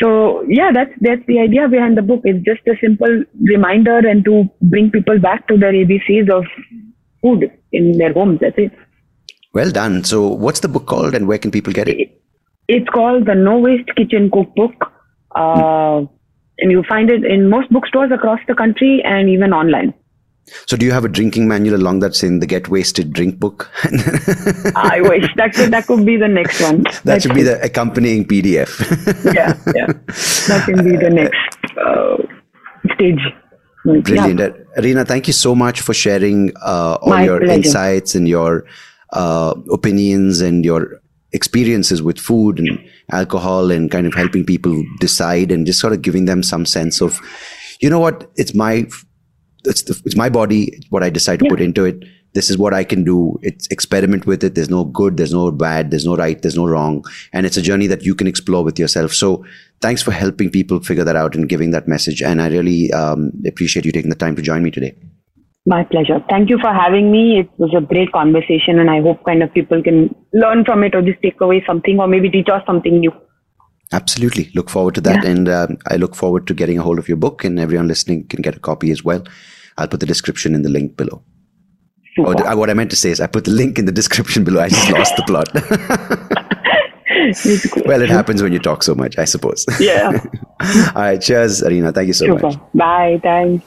[0.00, 2.20] so yeah, that's that's the idea behind the book.
[2.24, 6.44] It's just a simple reminder and to bring people back to their ABCs of
[7.22, 8.38] food in their homes.
[8.40, 8.72] That's it.
[9.52, 10.04] Well done.
[10.04, 12.22] So, what's the book called, and where can people get it?
[12.68, 14.92] It's called the No Waste Kitchen Cookbook,
[15.34, 16.04] uh,
[16.58, 19.92] and you find it in most bookstores across the country and even online.
[20.66, 23.70] So, do you have a drinking manual along that saying the Get Wasted Drink book?
[24.76, 26.84] I wish that could that could be the next one.
[27.04, 28.70] That should be the accompanying PDF.
[29.34, 29.86] yeah, yeah,
[30.48, 32.16] that can be the next uh,
[32.94, 33.20] stage.
[33.84, 34.82] Brilliant, yeah.
[34.82, 35.06] Reena.
[35.06, 37.52] Thank you so much for sharing uh, all My your pleasure.
[37.52, 38.66] insights and your
[39.12, 41.00] uh, opinions and your
[41.32, 42.78] experiences with food and
[43.10, 47.00] alcohol and kind of helping people decide and just sort of giving them some sense
[47.00, 47.20] of,
[47.80, 48.86] you know what, it's my
[49.64, 51.50] it's the, it's my body what i decide to Yeah.
[51.50, 52.04] put into it
[52.34, 55.50] this is what i can do it's experiment with it there's no good there's no
[55.50, 58.62] bad there's no right there's no wrong and it's a journey that you can explore
[58.64, 59.44] with yourself so
[59.80, 63.30] thanks for helping people figure that out and giving that message and i really um,
[63.46, 64.94] appreciate you taking the time to join me today
[65.70, 66.14] My pleasure.
[66.28, 67.22] Thank you for having me.
[67.40, 69.98] It was a great conversation, and I hope kind of people can
[70.42, 73.12] learn from it or just take away something or maybe teach us something new.
[73.92, 75.30] Absolutely look forward to that Yeah.
[75.30, 78.26] and um, i look forward to getting a hold of your book and everyone listening
[78.28, 79.24] can get a copy as well
[79.78, 81.22] i'll put the description in the link below
[82.16, 82.46] Super.
[82.48, 84.60] or what i meant to say is i put the link in the description below
[84.60, 85.48] i just lost the plot
[87.86, 90.20] well it happens when you talk so much i suppose yeah.
[90.94, 91.18] All right.
[91.18, 91.90] Cheers, Arina.
[91.90, 92.48] Thank you so Super.
[92.48, 92.58] much.
[92.74, 93.18] Bye.
[93.22, 93.64] Thanks.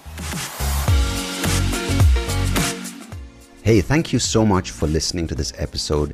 [3.64, 6.14] Hey, thank you so much for listening to this episode.